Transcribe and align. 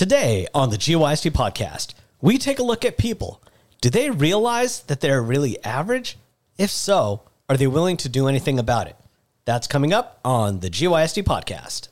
Today 0.00 0.46
on 0.54 0.70
the 0.70 0.78
GYST 0.78 1.30
podcast, 1.32 1.92
we 2.22 2.38
take 2.38 2.58
a 2.58 2.62
look 2.62 2.86
at 2.86 2.96
people. 2.96 3.42
Do 3.82 3.90
they 3.90 4.08
realize 4.08 4.80
that 4.84 5.02
they're 5.02 5.20
really 5.20 5.62
average? 5.62 6.16
If 6.56 6.70
so, 6.70 7.24
are 7.50 7.58
they 7.58 7.66
willing 7.66 7.98
to 7.98 8.08
do 8.08 8.26
anything 8.26 8.58
about 8.58 8.86
it? 8.86 8.96
That's 9.44 9.66
coming 9.66 9.92
up 9.92 10.18
on 10.24 10.60
the 10.60 10.70
GYST 10.70 11.22
podcast. 11.24 11.88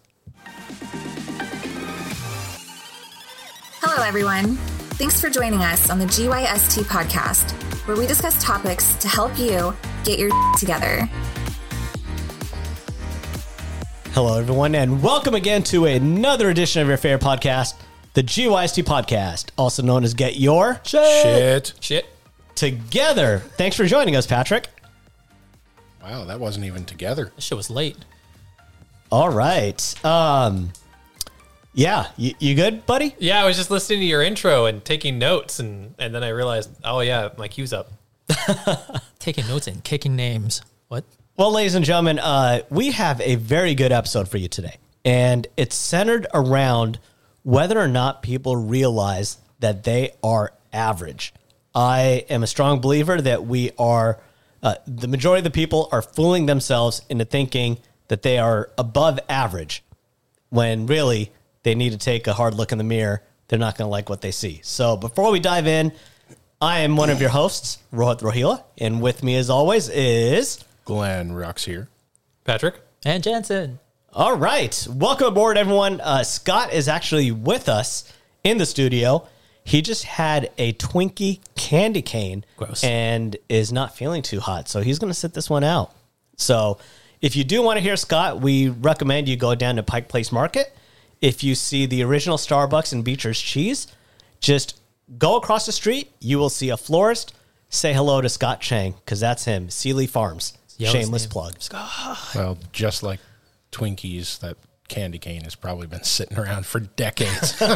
Hello, 3.83 4.03
everyone. 4.03 4.57
Thanks 4.97 5.21
for 5.21 5.29
joining 5.29 5.61
us 5.61 5.91
on 5.91 5.99
the 5.99 6.07
GYST 6.07 6.85
podcast, 6.85 7.51
where 7.87 7.95
we 7.99 8.07
discuss 8.07 8.43
topics 8.43 8.95
to 9.03 9.09
help 9.09 9.39
you 9.39 9.77
get 10.05 10.19
your 10.19 10.31
together. 10.59 11.07
Hello, 14.13 14.39
everyone, 14.39 14.75
and 14.75 15.03
welcome 15.03 15.35
again 15.35 15.63
to 15.65 15.85
another 15.85 16.49
edition 16.49 16.81
of 16.81 16.89
your 16.89 16.97
favorite 16.97 17.21
podcast, 17.21 17.75
the 18.19 18.25
GYST 18.25 18.83
podcast, 18.83 19.51
also 19.57 19.81
known 19.81 20.03
as 20.03 20.13
Get 20.13 20.37
Your 20.37 20.81
Shit. 20.83 21.73
Shit. 21.79 22.07
Together. 22.57 23.45
Thanks 23.57 23.77
for 23.77 23.87
joining 23.87 24.17
us, 24.17 24.27
Patrick. 24.27 24.67
Wow, 26.03 26.25
that 26.25 26.41
wasn't 26.41 26.65
even 26.65 26.85
together. 26.85 27.31
That 27.37 27.41
shit 27.41 27.57
was 27.57 27.71
late. 27.71 27.97
All 29.13 29.31
right. 29.31 30.05
Um, 30.05 30.73
yeah, 31.75 32.09
you, 32.17 32.35
you 32.41 32.57
good, 32.57 32.85
buddy? 32.87 33.15
Yeah, 33.21 33.41
I 33.41 33.47
was 33.47 33.57
just 33.57 33.71
listening 33.71 34.01
to 34.01 34.07
your 34.07 34.25
intro 34.25 34.67
and 34.67 34.85
taking 34.85 35.21
notes, 35.21 35.61
and, 35.61 35.95
and 36.01 36.13
then 36.13 36.25
I 36.25 36.31
realized, 36.31 36.71
oh, 36.83 36.99
yeah, 36.99 37.29
my 37.39 37.47
cue's 37.47 37.73
up. 37.73 37.93
taking 39.21 39.47
notes 39.47 39.69
and 39.69 39.85
kicking 39.85 40.17
names. 40.17 40.63
What? 40.89 41.05
Well, 41.37 41.53
ladies 41.53 41.77
and 41.77 41.85
gentlemen, 41.85 42.19
uh, 42.19 42.63
we 42.69 42.91
have 42.91 43.21
a 43.21 43.37
very 43.37 43.77
good 43.77 43.93
episode 43.93 44.29
for 44.29 44.39
you 44.39 44.49
today. 44.49 44.79
And 45.05 45.47
it's 45.57 45.77
centered 45.77 46.27
around 46.35 46.99
whether 47.49 47.81
or 47.81 47.89
not 47.89 48.23
people 48.23 48.57
realize 48.57 49.39
that 49.59 49.83
they 49.85 50.13
are 50.23 50.53
average. 50.71 51.33
I 51.75 52.27
am 52.29 52.43
a 52.43 52.47
strong 52.47 52.79
believer 52.79 53.19
that 53.23 53.47
we 53.47 53.71
are, 53.79 54.21
uh, 54.63 54.75
the 54.87 55.09
majority 55.09 55.39
of 55.39 55.45
the 55.45 55.51
people 55.51 55.89
are 55.91 56.03
fooling 56.03 56.45
themselves 56.45 57.01
into 57.09 57.25
thinking 57.25 57.79
that 58.09 58.21
they 58.21 58.37
are 58.37 58.69
above 58.77 59.19
average 59.31 59.83
when 60.51 60.85
really 60.85 61.33
they 61.63 61.75
need 61.75 61.93
to 61.93 61.97
take 61.97 62.27
a 62.27 62.35
hard 62.35 62.53
look 62.53 62.71
in 62.71 62.77
the 62.77 62.85
mirror. 62.85 63.23
They're 63.49 63.59
not 63.59 63.79
going 63.79 63.87
to 63.87 63.91
like 63.91 64.11
what 64.11 64.21
they 64.21 64.31
see. 64.31 64.61
So 64.63 64.99
before 64.99 65.33
we 65.33 65.41
dive 65.41 65.67
in, 65.67 65.93
I 66.61 66.81
am 66.81 66.97
one 66.97 67.09
of 67.09 67.19
your 67.19 67.31
hosts, 67.31 67.79
Rohit 67.95 68.21
Rohila, 68.21 68.63
and 68.77 69.01
with 69.01 69.23
me 69.23 69.37
as 69.37 69.49
always 69.49 69.89
is. 69.89 70.63
Glenn 70.85 71.33
Rocks 71.33 71.65
here. 71.65 71.89
Patrick? 72.45 72.75
And 73.07 73.25
Jansen. 73.25 73.79
All 74.19 74.37
right. 74.37 74.85
Welcome 74.91 75.29
aboard, 75.29 75.57
everyone. 75.57 76.01
Uh, 76.01 76.25
Scott 76.25 76.73
is 76.73 76.89
actually 76.89 77.31
with 77.31 77.69
us 77.69 78.13
in 78.43 78.59
the 78.59 78.67
studio. 78.67 79.29
He 79.63 79.81
just 79.81 80.03
had 80.03 80.51
a 80.59 80.73
Twinkie 80.73 81.39
candy 81.55 82.03
cane 82.03 82.45
Gross. 82.57 82.83
and 82.83 83.37
is 83.49 83.71
not 83.71 83.95
feeling 83.97 84.23
too 84.23 84.41
hot. 84.41 84.69
So 84.69 84.81
he's 84.81 84.99
going 84.99 85.13
to 85.13 85.15
sit 85.17 85.35
this 85.35 85.49
one 85.49 85.63
out. 85.63 85.95
So 86.37 86.79
if 87.23 87.37
you 87.37 87.45
do 87.45 87.63
want 87.63 87.77
to 87.77 87.81
hear 87.81 87.97
Scott, 87.97 88.41
we 88.41 88.71
recommend 88.71 89.29
you 89.29 89.37
go 89.37 89.55
down 89.55 89.77
to 89.77 89.85
Pike 89.85 90.09
Place 90.09 90.33
Market. 90.33 90.77
If 91.21 91.45
you 91.45 91.55
see 91.55 91.87
the 91.87 92.03
original 92.03 92.39
Starbucks 92.39 92.93
and 92.93 93.05
Beecher's 93.05 93.41
cheese, 93.41 93.87
just 94.41 94.81
go 95.17 95.37
across 95.37 95.65
the 95.65 95.71
street. 95.71 96.11
You 96.19 96.39
will 96.39 96.51
see 96.51 96.71
a 96.71 96.77
florist. 96.77 97.35
Say 97.69 97.93
hello 97.93 98.21
to 98.21 98.29
Scott 98.29 98.61
Chang 98.61 98.95
because 99.05 99.21
that's 99.21 99.45
him, 99.45 99.71
Sealy 99.71 100.09
Farms. 100.09 100.59
Yellow's 100.77 100.93
Shameless 101.05 101.23
name. 101.23 101.31
plug. 101.31 101.55
Well, 102.35 102.59
just 102.73 103.05
like 103.05 103.21
Twinkies, 103.73 104.41
that 104.41 104.57
candy 104.89 105.19
cane 105.19 105.43
has 105.45 105.55
probably 105.55 105.87
been 105.87 106.05
sitting 106.05 106.39
around 106.39 106.67
for 106.67 106.81
decades. 106.81 107.59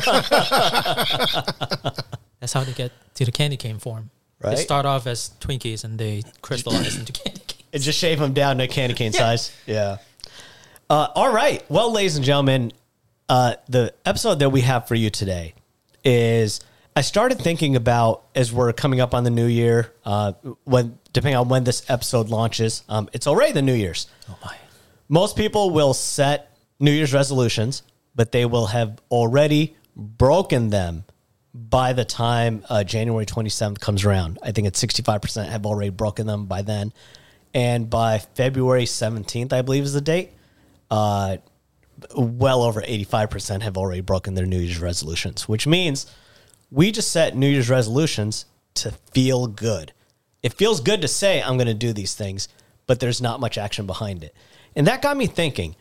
That's 2.40 2.52
how 2.52 2.64
they 2.64 2.72
get 2.72 2.92
to 3.14 3.24
the 3.24 3.32
candy 3.32 3.56
cane 3.56 3.78
form. 3.78 4.10
Right. 4.40 4.56
They 4.56 4.62
start 4.62 4.86
off 4.86 5.06
as 5.06 5.30
Twinkies 5.40 5.84
and 5.84 5.98
they 5.98 6.22
crystallize 6.40 6.96
into 6.96 7.12
candy 7.12 7.40
cane. 7.46 7.58
And 7.74 7.82
just 7.82 7.98
shave 7.98 8.18
them 8.18 8.34
down 8.34 8.58
to 8.58 8.68
candy 8.68 8.94
cane 8.94 9.14
size. 9.14 9.50
Yeah. 9.64 9.96
Uh, 10.90 11.08
all 11.14 11.32
right. 11.32 11.64
Well, 11.70 11.90
ladies 11.90 12.16
and 12.16 12.24
gentlemen, 12.24 12.72
uh, 13.30 13.54
the 13.66 13.94
episode 14.04 14.40
that 14.40 14.50
we 14.50 14.60
have 14.60 14.86
for 14.86 14.94
you 14.94 15.08
today 15.08 15.54
is 16.04 16.60
I 16.94 17.00
started 17.00 17.38
thinking 17.38 17.74
about 17.74 18.24
as 18.34 18.52
we're 18.52 18.74
coming 18.74 19.00
up 19.00 19.14
on 19.14 19.24
the 19.24 19.30
new 19.30 19.46
year, 19.46 19.90
uh, 20.04 20.32
when 20.64 20.98
depending 21.14 21.36
on 21.36 21.48
when 21.48 21.64
this 21.64 21.88
episode 21.88 22.28
launches, 22.28 22.82
um, 22.90 23.08
it's 23.14 23.26
already 23.26 23.52
the 23.52 23.62
New 23.62 23.72
Year's. 23.72 24.06
Oh 24.28 24.36
my. 24.44 24.54
Most 25.12 25.36
people 25.36 25.68
will 25.68 25.92
set 25.92 26.56
New 26.80 26.90
Year's 26.90 27.12
resolutions, 27.12 27.82
but 28.14 28.32
they 28.32 28.46
will 28.46 28.68
have 28.68 28.98
already 29.10 29.76
broken 29.94 30.70
them 30.70 31.04
by 31.52 31.92
the 31.92 32.06
time 32.06 32.64
uh, 32.70 32.82
January 32.82 33.26
27th 33.26 33.78
comes 33.78 34.06
around. 34.06 34.38
I 34.42 34.52
think 34.52 34.68
it's 34.68 34.82
65% 34.82 35.50
have 35.50 35.66
already 35.66 35.90
broken 35.90 36.26
them 36.26 36.46
by 36.46 36.62
then. 36.62 36.94
And 37.52 37.90
by 37.90 38.20
February 38.20 38.84
17th, 38.84 39.52
I 39.52 39.60
believe 39.60 39.82
is 39.82 39.92
the 39.92 40.00
date, 40.00 40.30
uh, 40.90 41.36
well 42.16 42.62
over 42.62 42.80
85% 42.80 43.60
have 43.60 43.76
already 43.76 44.00
broken 44.00 44.32
their 44.32 44.46
New 44.46 44.60
Year's 44.60 44.80
resolutions, 44.80 45.46
which 45.46 45.66
means 45.66 46.10
we 46.70 46.90
just 46.90 47.12
set 47.12 47.36
New 47.36 47.50
Year's 47.50 47.68
resolutions 47.68 48.46
to 48.76 48.92
feel 49.12 49.46
good. 49.46 49.92
It 50.42 50.54
feels 50.54 50.80
good 50.80 51.02
to 51.02 51.08
say, 51.08 51.42
I'm 51.42 51.58
going 51.58 51.66
to 51.66 51.74
do 51.74 51.92
these 51.92 52.14
things, 52.14 52.48
but 52.86 52.98
there's 52.98 53.20
not 53.20 53.40
much 53.40 53.58
action 53.58 53.86
behind 53.86 54.24
it. 54.24 54.34
And 54.74 54.86
that 54.86 55.02
got 55.02 55.16
me 55.16 55.26
thinking 55.26 55.76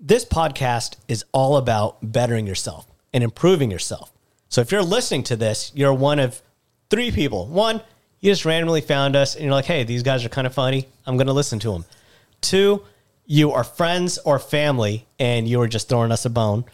this 0.00 0.24
podcast 0.24 0.96
is 1.06 1.24
all 1.32 1.56
about 1.56 1.98
bettering 2.02 2.46
yourself 2.46 2.86
and 3.12 3.22
improving 3.22 3.70
yourself. 3.70 4.12
So 4.48 4.60
if 4.60 4.72
you're 4.72 4.82
listening 4.82 5.22
to 5.24 5.36
this, 5.36 5.70
you're 5.74 5.94
one 5.94 6.18
of 6.18 6.42
three 6.90 7.10
people. 7.10 7.46
One, 7.46 7.80
you 8.20 8.30
just 8.30 8.44
randomly 8.44 8.80
found 8.80 9.16
us 9.16 9.34
and 9.34 9.44
you're 9.44 9.54
like, 9.54 9.64
hey, 9.64 9.84
these 9.84 10.02
guys 10.02 10.24
are 10.24 10.28
kind 10.28 10.46
of 10.46 10.54
funny. 10.54 10.88
I'm 11.06 11.16
going 11.16 11.28
to 11.28 11.32
listen 11.32 11.58
to 11.60 11.72
them. 11.72 11.84
Two, 12.40 12.82
you 13.26 13.52
are 13.52 13.64
friends 13.64 14.18
or 14.18 14.38
family 14.38 15.06
and 15.18 15.48
you 15.48 15.58
were 15.58 15.68
just 15.68 15.88
throwing 15.88 16.12
us 16.12 16.24
a 16.24 16.30
bone. 16.30 16.64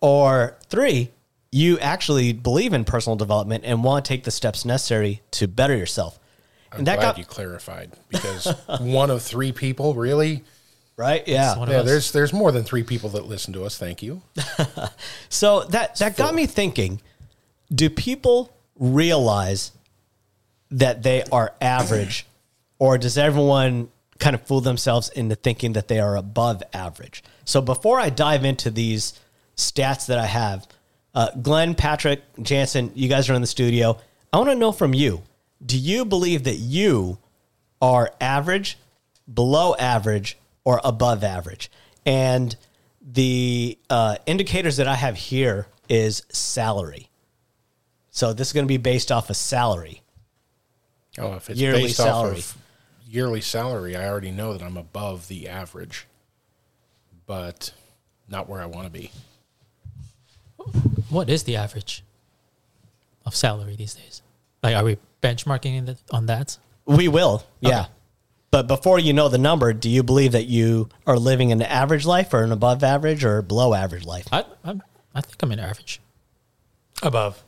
Or 0.00 0.56
three, 0.68 1.10
you 1.50 1.78
actually 1.80 2.32
believe 2.32 2.72
in 2.72 2.84
personal 2.84 3.16
development 3.16 3.64
and 3.66 3.84
want 3.84 4.04
to 4.04 4.08
take 4.08 4.24
the 4.24 4.30
steps 4.30 4.64
necessary 4.64 5.20
to 5.32 5.46
better 5.46 5.76
yourself. 5.76 6.18
I'm 6.72 6.78
and 6.78 6.86
that 6.86 6.96
glad 6.96 7.02
got 7.02 7.18
you 7.18 7.24
clarified 7.24 7.92
because 8.08 8.46
one 8.80 9.10
of 9.10 9.22
three 9.22 9.52
people, 9.52 9.94
really? 9.94 10.42
right. 10.96 11.26
Yeah. 11.26 11.54
Yeah, 11.66 11.82
there's 11.82 12.12
there's 12.12 12.32
more 12.32 12.52
than 12.52 12.64
three 12.64 12.82
people 12.82 13.10
that 13.10 13.26
listen 13.26 13.52
to 13.54 13.64
us. 13.64 13.76
Thank 13.78 14.02
you. 14.02 14.22
So 15.28 15.64
that 15.64 15.96
that 15.96 16.16
got 16.16 16.34
me 16.34 16.46
thinking: 16.46 17.00
Do 17.74 17.90
people 17.90 18.52
realize 18.76 19.72
that 20.70 21.02
they 21.02 21.24
are 21.32 21.54
average, 21.60 22.26
or 22.78 22.98
does 22.98 23.18
everyone 23.18 23.88
kind 24.18 24.34
of 24.34 24.42
fool 24.42 24.60
themselves 24.60 25.08
into 25.08 25.34
thinking 25.34 25.72
that 25.72 25.88
they 25.88 25.98
are 26.00 26.16
above 26.16 26.62
average? 26.72 27.24
So 27.44 27.60
before 27.60 27.98
I 27.98 28.10
dive 28.10 28.44
into 28.44 28.70
these 28.70 29.18
stats 29.56 30.06
that 30.06 30.18
I 30.18 30.26
have, 30.26 30.66
uh, 31.14 31.30
Glenn, 31.42 31.74
Patrick, 31.74 32.22
Jansen, 32.40 32.92
you 32.94 33.08
guys 33.08 33.28
are 33.28 33.34
in 33.34 33.40
the 33.40 33.46
studio. 33.46 33.98
I 34.32 34.38
want 34.38 34.50
to 34.50 34.56
know 34.56 34.72
from 34.72 34.94
you: 34.94 35.22
Do 35.64 35.78
you 35.78 36.04
believe 36.04 36.44
that 36.44 36.56
you 36.56 37.18
are 37.80 38.12
average, 38.20 38.78
below 39.32 39.74
average, 39.76 40.36
or 40.64 40.80
above 40.84 41.22
average? 41.22 41.70
And 42.04 42.54
the 43.00 43.78
uh, 43.90 44.16
indicators 44.26 44.76
that 44.76 44.88
I 44.88 44.94
have 44.94 45.16
here 45.16 45.66
is 45.88 46.24
salary. 46.30 47.08
So 48.10 48.32
this 48.32 48.48
is 48.48 48.52
going 48.52 48.64
to 48.64 48.68
be 48.68 48.76
based 48.76 49.10
off 49.10 49.30
of 49.30 49.36
salary. 49.36 50.02
Oh, 51.18 51.34
if 51.34 51.50
it's 51.50 51.60
Yearly 51.60 51.82
based 51.82 51.96
salary. 51.96 52.38
off 52.38 52.56
of 52.56 52.62
yearly 53.06 53.40
salary, 53.42 53.94
I 53.94 54.08
already 54.08 54.30
know 54.30 54.52
that 54.54 54.62
I'm 54.62 54.76
above 54.76 55.28
the 55.28 55.48
average, 55.48 56.06
but 57.26 57.72
not 58.28 58.48
where 58.48 58.62
I 58.62 58.66
want 58.66 58.86
to 58.86 58.90
be. 58.90 59.10
What 61.10 61.28
is 61.28 61.42
the 61.42 61.56
average 61.56 62.02
of 63.26 63.36
salary 63.36 63.76
these 63.76 63.94
days? 63.94 64.22
Like, 64.62 64.76
are 64.76 64.84
we 64.84 64.98
benchmarking 65.22 65.76
in 65.76 65.84
the, 65.86 65.98
on 66.10 66.26
that? 66.26 66.58
We 66.86 67.08
will, 67.08 67.44
yeah. 67.60 67.80
Okay. 67.80 67.88
But 68.50 68.66
before 68.66 68.98
you 68.98 69.14
know 69.14 69.28
the 69.28 69.38
number, 69.38 69.72
do 69.72 69.88
you 69.88 70.02
believe 70.02 70.32
that 70.32 70.44
you 70.44 70.90
are 71.06 71.18
living 71.18 71.52
an 71.52 71.62
average 71.62 72.04
life 72.04 72.34
or 72.34 72.42
an 72.42 72.52
above 72.52 72.84
average 72.84 73.24
or 73.24 73.40
below 73.40 73.72
average 73.72 74.04
life? 74.04 74.26
I, 74.30 74.44
I, 74.62 74.74
I 75.14 75.20
think 75.22 75.42
I'm 75.42 75.52
in 75.52 75.58
average. 75.58 76.00
Above. 77.02 77.42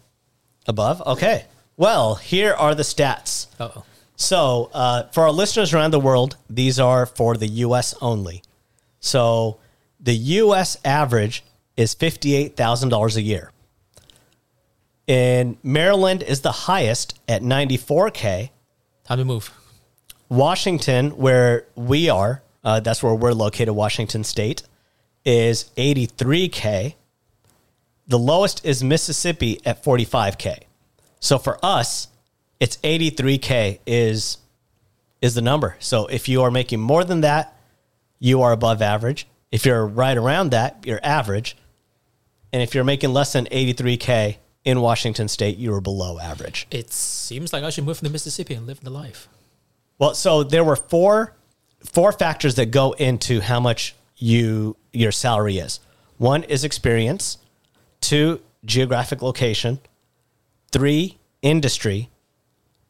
Above? 0.66 1.02
Okay. 1.06 1.44
Well, 1.76 2.14
here 2.14 2.54
are 2.54 2.74
the 2.74 2.84
stats. 2.84 3.48
Uh 3.60 3.68
oh. 3.76 3.84
So, 4.16 4.70
uh, 4.72 5.08
for 5.08 5.24
our 5.24 5.32
listeners 5.32 5.74
around 5.74 5.90
the 5.90 6.00
world, 6.00 6.36
these 6.48 6.78
are 6.78 7.04
for 7.04 7.36
the 7.36 7.48
U.S. 7.48 7.94
only. 8.00 8.42
So, 9.00 9.58
the 10.00 10.14
U.S. 10.14 10.76
average 10.84 11.42
is 11.76 11.94
$58,000 11.94 13.16
a 13.16 13.22
year. 13.22 13.50
In 15.06 15.58
Maryland 15.62 16.22
is 16.22 16.40
the 16.40 16.52
highest 16.52 17.18
at 17.28 17.42
94K. 17.42 18.50
Time 19.04 19.18
to 19.18 19.24
move. 19.24 19.50
Washington, 20.28 21.10
where 21.10 21.66
we 21.74 22.08
are, 22.08 22.42
uh, 22.64 22.80
that's 22.80 23.02
where 23.02 23.14
we're 23.14 23.32
located, 23.32 23.74
Washington 23.74 24.24
State, 24.24 24.62
is 25.24 25.70
83K. 25.76 26.94
the 28.06 28.18
lowest 28.18 28.64
is 28.66 28.84
Mississippi 28.84 29.60
at 29.64 29.82
45k. 29.82 30.64
So 31.20 31.38
for 31.38 31.58
us, 31.64 32.08
it's 32.60 32.76
83k 32.78 33.80
is 33.86 34.38
is 35.22 35.34
the 35.34 35.40
number. 35.40 35.76
So 35.78 36.06
if 36.08 36.28
you 36.28 36.42
are 36.42 36.50
making 36.50 36.80
more 36.80 37.02
than 37.02 37.22
that, 37.22 37.56
you 38.18 38.42
are 38.42 38.52
above 38.52 38.82
average. 38.82 39.26
If 39.50 39.64
you're 39.64 39.86
right 39.86 40.18
around 40.18 40.50
that, 40.50 40.84
you're 40.84 41.00
average. 41.02 41.56
And 42.52 42.62
if 42.62 42.74
you're 42.74 42.84
making 42.84 43.14
less 43.14 43.32
than 43.32 43.46
83k 43.46 44.36
in 44.64 44.80
Washington 44.80 45.28
state, 45.28 45.58
you 45.58 45.70
were 45.70 45.80
below 45.80 46.18
average. 46.18 46.66
It 46.70 46.92
seems 46.92 47.52
like 47.52 47.64
I 47.64 47.70
should 47.70 47.84
move 47.84 47.98
to 48.00 48.10
Mississippi 48.10 48.54
and 48.54 48.66
live 48.66 48.80
the 48.80 48.90
life. 48.90 49.28
Well, 49.98 50.14
so 50.14 50.42
there 50.42 50.64
were 50.64 50.76
four 50.76 51.34
four 51.84 52.12
factors 52.12 52.54
that 52.54 52.70
go 52.70 52.92
into 52.92 53.40
how 53.40 53.60
much 53.60 53.94
you 54.16 54.76
your 54.92 55.12
salary 55.12 55.58
is. 55.58 55.80
One 56.16 56.42
is 56.44 56.64
experience, 56.64 57.38
two 58.00 58.40
geographic 58.64 59.20
location, 59.20 59.80
three 60.72 61.18
industry, 61.42 62.08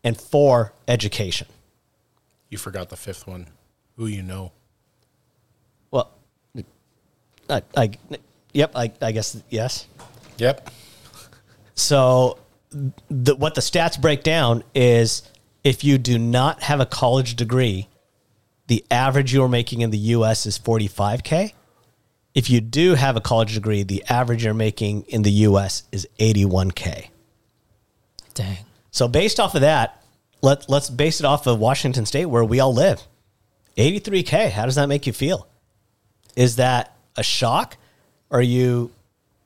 and 0.04 0.18
four 0.18 0.72
education. 0.86 1.48
You 2.50 2.58
forgot 2.58 2.88
the 2.90 2.96
fifth 2.96 3.26
one. 3.26 3.48
Who 3.96 4.06
you 4.06 4.22
know? 4.22 4.52
Well, 5.90 6.10
I, 7.48 7.62
I 7.76 7.90
yep, 8.52 8.72
I, 8.74 8.92
I 9.00 9.12
guess 9.12 9.42
yes. 9.50 9.86
Yep. 10.38 10.70
So, 11.74 12.38
the, 13.08 13.34
what 13.34 13.54
the 13.54 13.60
stats 13.60 14.00
break 14.00 14.22
down 14.22 14.64
is 14.74 15.22
if 15.62 15.84
you 15.84 15.98
do 15.98 16.18
not 16.18 16.62
have 16.62 16.80
a 16.80 16.86
college 16.86 17.36
degree, 17.36 17.88
the 18.66 18.84
average 18.90 19.32
you 19.32 19.42
are 19.42 19.48
making 19.48 19.80
in 19.80 19.90
the 19.90 19.98
US 19.98 20.46
is 20.46 20.58
45K. 20.58 21.52
If 22.34 22.50
you 22.50 22.60
do 22.60 22.94
have 22.94 23.16
a 23.16 23.20
college 23.20 23.54
degree, 23.54 23.82
the 23.82 24.04
average 24.08 24.44
you're 24.44 24.54
making 24.54 25.02
in 25.02 25.22
the 25.22 25.30
US 25.30 25.84
is 25.92 26.08
81K. 26.18 27.08
Dang. 28.34 28.58
So, 28.90 29.08
based 29.08 29.40
off 29.40 29.54
of 29.54 29.60
that, 29.62 30.02
let, 30.42 30.68
let's 30.68 30.90
base 30.90 31.20
it 31.20 31.26
off 31.26 31.46
of 31.46 31.58
Washington 31.58 32.06
State 32.06 32.26
where 32.26 32.44
we 32.44 32.60
all 32.60 32.74
live. 32.74 33.02
83K, 33.76 34.50
how 34.50 34.66
does 34.66 34.74
that 34.76 34.88
make 34.88 35.06
you 35.06 35.12
feel? 35.12 35.48
Is 36.36 36.56
that 36.56 36.96
a 37.16 37.22
shock? 37.22 37.76
Are 38.30 38.42
you 38.42 38.90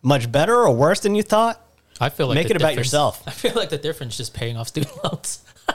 much 0.02 0.30
better 0.30 0.54
or 0.54 0.74
worse 0.74 1.00
than 1.00 1.14
you 1.14 1.22
thought? 1.22 1.62
I 2.00 2.08
feel 2.10 2.28
like 2.28 2.36
Make 2.36 2.50
it 2.50 2.56
about 2.56 2.74
yourself. 2.74 3.22
I 3.26 3.30
feel 3.30 3.54
like 3.54 3.70
the 3.70 3.78
difference 3.78 4.14
is 4.14 4.18
just 4.18 4.34
paying 4.34 4.56
off 4.56 4.68
student 4.68 4.92
loans. 5.04 5.44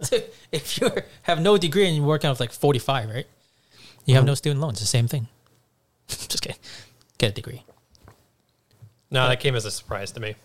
So 0.00 0.16
if 0.52 0.80
you 0.80 0.92
have 1.22 1.40
no 1.40 1.58
degree 1.58 1.84
and 1.84 1.96
you're 1.96 2.06
working 2.06 2.30
off 2.30 2.38
like 2.38 2.52
45, 2.52 3.10
right? 3.10 3.26
You 4.04 4.14
have 4.14 4.24
no 4.24 4.30
mm-hmm. 4.30 4.36
student 4.36 4.60
loans. 4.60 4.78
The 4.78 4.86
same 4.86 5.08
thing. 5.08 5.26
just 6.08 6.40
kidding. 6.40 6.56
Get 7.18 7.32
a 7.32 7.34
degree. 7.34 7.64
No, 9.10 9.28
that 9.28 9.40
came 9.40 9.56
as 9.56 9.64
a 9.64 9.72
surprise 9.72 10.12
to 10.12 10.20
me. 10.20 10.36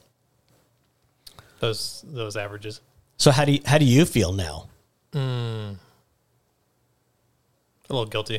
Those 1.60 2.04
those 2.08 2.36
averages. 2.36 2.82
So, 3.18 3.32
how 3.32 3.46
do 3.46 3.54
you, 3.54 3.60
how 3.66 3.78
do 3.78 3.86
you 3.86 4.06
feel 4.06 4.34
now? 4.34 4.70
Hmm. 5.14 5.20
A 5.20 5.76
little 7.90 8.06
guilty. 8.06 8.38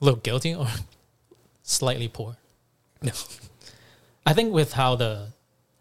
A 0.00 0.04
little 0.04 0.20
guilty 0.20 0.54
or 0.54 0.68
slightly 1.62 2.08
poor. 2.08 2.36
No. 3.02 3.12
I 4.26 4.32
think 4.32 4.52
with 4.52 4.74
how 4.74 4.96
the 4.96 5.28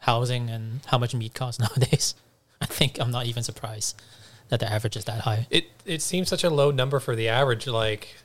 housing 0.05 0.49
and 0.49 0.81
how 0.85 0.97
much 0.97 1.13
meat 1.15 1.33
costs 1.33 1.59
nowadays, 1.65 2.15
I 2.61 2.65
think 2.65 2.99
I'm 2.99 3.11
not 3.11 3.25
even 3.25 3.43
surprised 3.43 4.01
that 4.49 4.59
the 4.59 4.71
average 4.71 4.95
is 4.95 5.05
that 5.05 5.21
high. 5.21 5.47
It 5.49 5.65
it 5.85 6.01
seems 6.01 6.29
such 6.29 6.43
a 6.43 6.49
low 6.49 6.71
number 6.71 6.99
for 6.99 7.15
the 7.15 7.29
average. 7.29 7.67
Like 7.67 8.15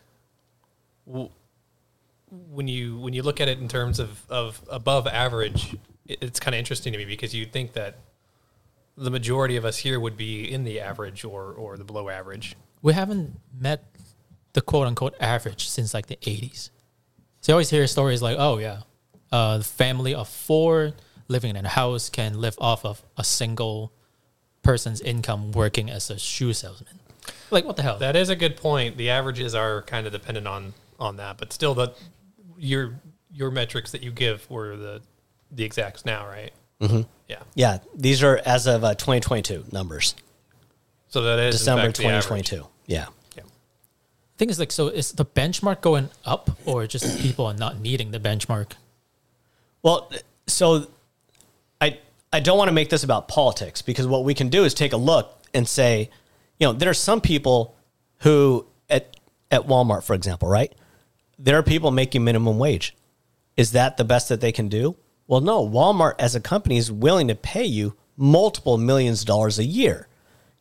w- 1.07 1.31
when 2.31 2.69
you 2.69 2.99
when 2.99 3.15
you 3.15 3.23
look 3.23 3.41
at 3.41 3.49
it 3.49 3.59
in 3.59 3.69
terms 3.69 3.99
of 3.99 4.25
of 4.31 4.61
above 4.71 5.07
average, 5.07 5.75
it, 6.07 6.19
it's 6.21 6.39
kind 6.41 6.55
of 6.55 6.59
interesting 6.59 6.93
to 6.93 6.99
me 6.99 7.05
because 7.05 7.35
you 7.35 7.47
think 7.47 7.73
that 7.73 7.99
the 8.97 9.11
majority 9.11 9.57
of 9.57 9.65
us 9.65 9.79
here 9.79 9.99
would 9.99 10.17
be 10.17 10.51
in 10.51 10.65
the 10.65 10.81
average 10.81 11.25
or 11.25 11.53
or 11.53 11.77
the 11.77 11.85
below 11.85 12.09
average. 12.09 12.57
We 12.83 12.93
haven't 12.93 13.41
met 13.59 13.85
the 14.53 14.61
quote 14.61 14.87
unquote 14.87 15.15
average 15.21 15.69
since 15.69 15.95
like 15.95 16.07
the 16.07 16.17
80s. 16.17 16.71
So 17.41 17.53
you 17.53 17.55
always 17.55 17.71
hear 17.71 17.87
stories 17.87 18.21
like, 18.21 18.37
oh, 18.39 18.59
yeah, 18.59 18.81
uh, 19.33 19.61
family 19.63 20.15
of 20.15 20.29
four 20.29 20.93
living 21.31 21.57
in 21.57 21.65
a 21.65 21.69
house 21.69 22.11
can 22.11 22.41
live 22.41 22.57
off 22.61 22.85
of 22.85 23.03
a 23.17 23.25
single 23.25 23.93
person's 24.63 25.01
income 25.01 25.53
working 25.53 25.89
as 25.89 26.11
a 26.11 26.19
shoe 26.19 26.53
salesman. 26.53 26.99
Like, 27.51 27.65
what 27.65 27.77
the 27.77 27.83
hell? 27.83 27.99
That 27.99 28.17
is 28.17 28.29
a 28.29 28.37
good 28.37 28.57
point. 28.57 28.97
The 28.97 29.11
averages 29.11 29.55
are 29.55 29.83
kind 29.83 30.07
of 30.07 30.13
dependent 30.13 30.47
on 30.47 30.75
on 30.99 31.17
that, 31.17 31.39
but 31.39 31.53
still, 31.53 31.75
the 31.75 31.93
your 32.59 33.01
your 33.33 33.51
metrics 33.51 33.93
that 33.93 34.03
you 34.03 34.11
give 34.11 34.49
were 34.51 34.77
the 34.77 35.03
the 35.51 35.65
exacts 35.65 36.05
now, 36.05 36.27
right? 36.27 36.53
Mm-hmm. 36.81 37.03
Yeah. 37.29 37.43
Yeah, 37.55 37.79
these 37.95 38.23
are 38.23 38.41
as 38.45 38.67
of 38.67 38.83
uh, 38.83 38.95
2022 38.95 39.67
numbers, 39.71 40.15
So 41.09 41.23
that 41.23 41.39
is 41.39 41.55
in 41.55 41.59
December 41.59 41.83
fact, 41.85 41.97
the 41.99 42.03
2022. 42.03 42.67
Yeah. 42.87 43.07
Yeah. 43.37 43.43
thing 44.39 44.51
is 44.51 44.59
like, 44.59 44.73
so 44.73 44.89
is 44.89 45.13
the 45.13 45.25
benchmark 45.25 45.83
going 45.83 46.09
up 46.25 46.59
or 46.65 46.87
just 46.87 47.21
people 47.21 47.47
are 47.47 47.55
not 47.55 47.79
needing 47.79 48.11
the 48.11 48.19
benchmark? 48.19 48.73
Well, 49.83 50.11
so 50.47 50.89
I 52.33 52.41
don't 52.41 52.59
want 52.59 52.69
to 52.69 52.73
make 52.73 52.91
this 52.91 53.05
about 53.05 53.29
politics 53.29 53.83
because 53.83 54.07
what 54.07 54.25
we 54.25 54.35
can 54.35 54.49
do 54.49 54.65
is 54.65 54.75
take 54.75 54.93
a 54.93 54.97
look 54.97 55.43
and 55.53 55.67
say, 55.67 56.11
you 56.59 56.67
know, 56.67 56.73
there 56.73 56.91
are 56.91 56.95
some 56.95 57.21
people 57.21 57.77
who 58.19 58.67
at 58.89 59.17
at 59.51 59.67
Walmart, 59.67 60.05
for 60.05 60.15
example, 60.15 60.49
right? 60.49 60.73
There 61.39 61.59
are 61.59 61.63
people 61.63 61.91
making 61.91 62.23
minimum 62.23 62.59
wage. 62.59 62.95
Is 63.57 63.73
that 63.73 63.97
the 63.97 64.05
best 64.05 64.29
that 64.29 64.41
they 64.41 64.53
can 64.53 64.69
do? 64.69 64.97
Well, 65.27 65.41
no. 65.41 65.67
Walmart 65.67 66.15
as 66.19 66.35
a 66.35 66.41
company 66.41 66.77
is 66.77 66.93
willing 66.93 67.29
to 67.29 67.35
pay 67.35 67.65
you 67.65 67.97
multiple 68.17 68.79
millions 68.79 69.23
of 69.23 69.27
dollars 69.27 69.59
a 69.59 69.65
year, 69.65 70.07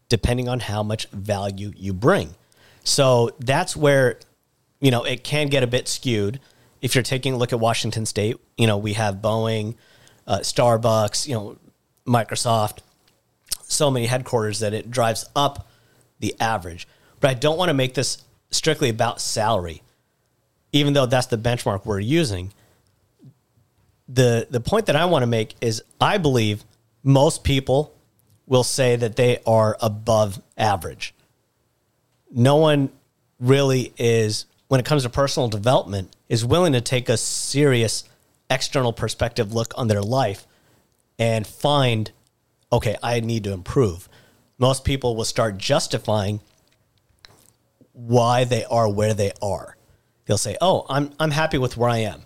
depending 0.07 0.47
on 0.47 0.61
how 0.61 0.81
much 0.81 1.07
value 1.07 1.71
you 1.75 1.93
bring. 1.93 2.35
So 2.83 3.31
that's 3.39 3.75
where 3.75 4.19
you 4.79 4.91
know, 4.91 5.03
it 5.03 5.23
can 5.23 5.47
get 5.47 5.63
a 5.63 5.67
bit 5.67 5.87
skewed. 5.87 6.39
If 6.81 6.95
you're 6.95 7.03
taking 7.03 7.33
a 7.33 7.37
look 7.37 7.51
at 7.51 7.59
Washington 7.59 8.05
State, 8.05 8.37
you 8.57 8.67
know, 8.67 8.77
we 8.77 8.93
have 8.93 9.15
Boeing, 9.15 9.75
uh, 10.29 10.39
Starbucks, 10.39 11.27
you 11.27 11.33
know, 11.33 11.57
Microsoft, 12.07 12.77
so 13.63 13.91
many 13.91 14.05
headquarters 14.05 14.59
that 14.59 14.73
it 14.73 14.89
drives 14.89 15.29
up 15.35 15.67
the 16.19 16.33
average. 16.39 16.87
But 17.19 17.31
I 17.31 17.33
don't 17.33 17.57
want 17.57 17.67
to 17.69 17.73
make 17.73 17.93
this 17.95 18.23
strictly 18.49 18.87
about 18.87 19.19
salary, 19.19 19.83
even 20.71 20.93
though 20.93 21.05
that's 21.05 21.27
the 21.27 21.37
benchmark 21.37 21.85
we're 21.85 21.99
using. 21.99 22.53
The, 24.07 24.47
the 24.49 24.61
point 24.61 24.85
that 24.85 24.95
I 24.95 25.05
want 25.05 25.23
to 25.23 25.27
make 25.27 25.55
is 25.59 25.83
I 25.99 26.17
believe 26.17 26.63
most 27.03 27.43
people 27.43 27.93
will 28.47 28.63
say 28.63 28.95
that 28.95 29.17
they 29.17 29.39
are 29.45 29.75
above 29.81 30.41
average 30.57 31.13
no 32.31 32.57
one 32.57 32.89
really 33.39 33.93
is 33.97 34.45
when 34.67 34.79
it 34.79 34.85
comes 34.85 35.03
to 35.03 35.09
personal 35.09 35.49
development 35.49 36.15
is 36.27 36.45
willing 36.45 36.73
to 36.73 36.81
take 36.81 37.09
a 37.09 37.17
serious 37.17 38.03
external 38.49 38.93
perspective 38.93 39.53
look 39.53 39.73
on 39.77 39.87
their 39.87 40.01
life 40.01 40.47
and 41.17 41.45
find 41.45 42.11
okay 42.71 42.95
i 43.03 43.19
need 43.19 43.43
to 43.43 43.51
improve. 43.51 44.09
Most 44.57 44.83
people 44.83 45.15
will 45.15 45.25
start 45.25 45.57
justifying 45.57 46.41
why 47.93 48.43
they 48.43 48.65
are 48.65 48.89
where 48.89 49.13
they 49.13 49.31
are. 49.41 49.75
They'll 50.25 50.37
say 50.37 50.57
oh 50.61 50.85
i'm, 50.89 51.11
I'm 51.19 51.31
happy 51.31 51.57
with 51.57 51.77
where 51.77 51.89
i 51.89 51.97
am. 51.97 52.23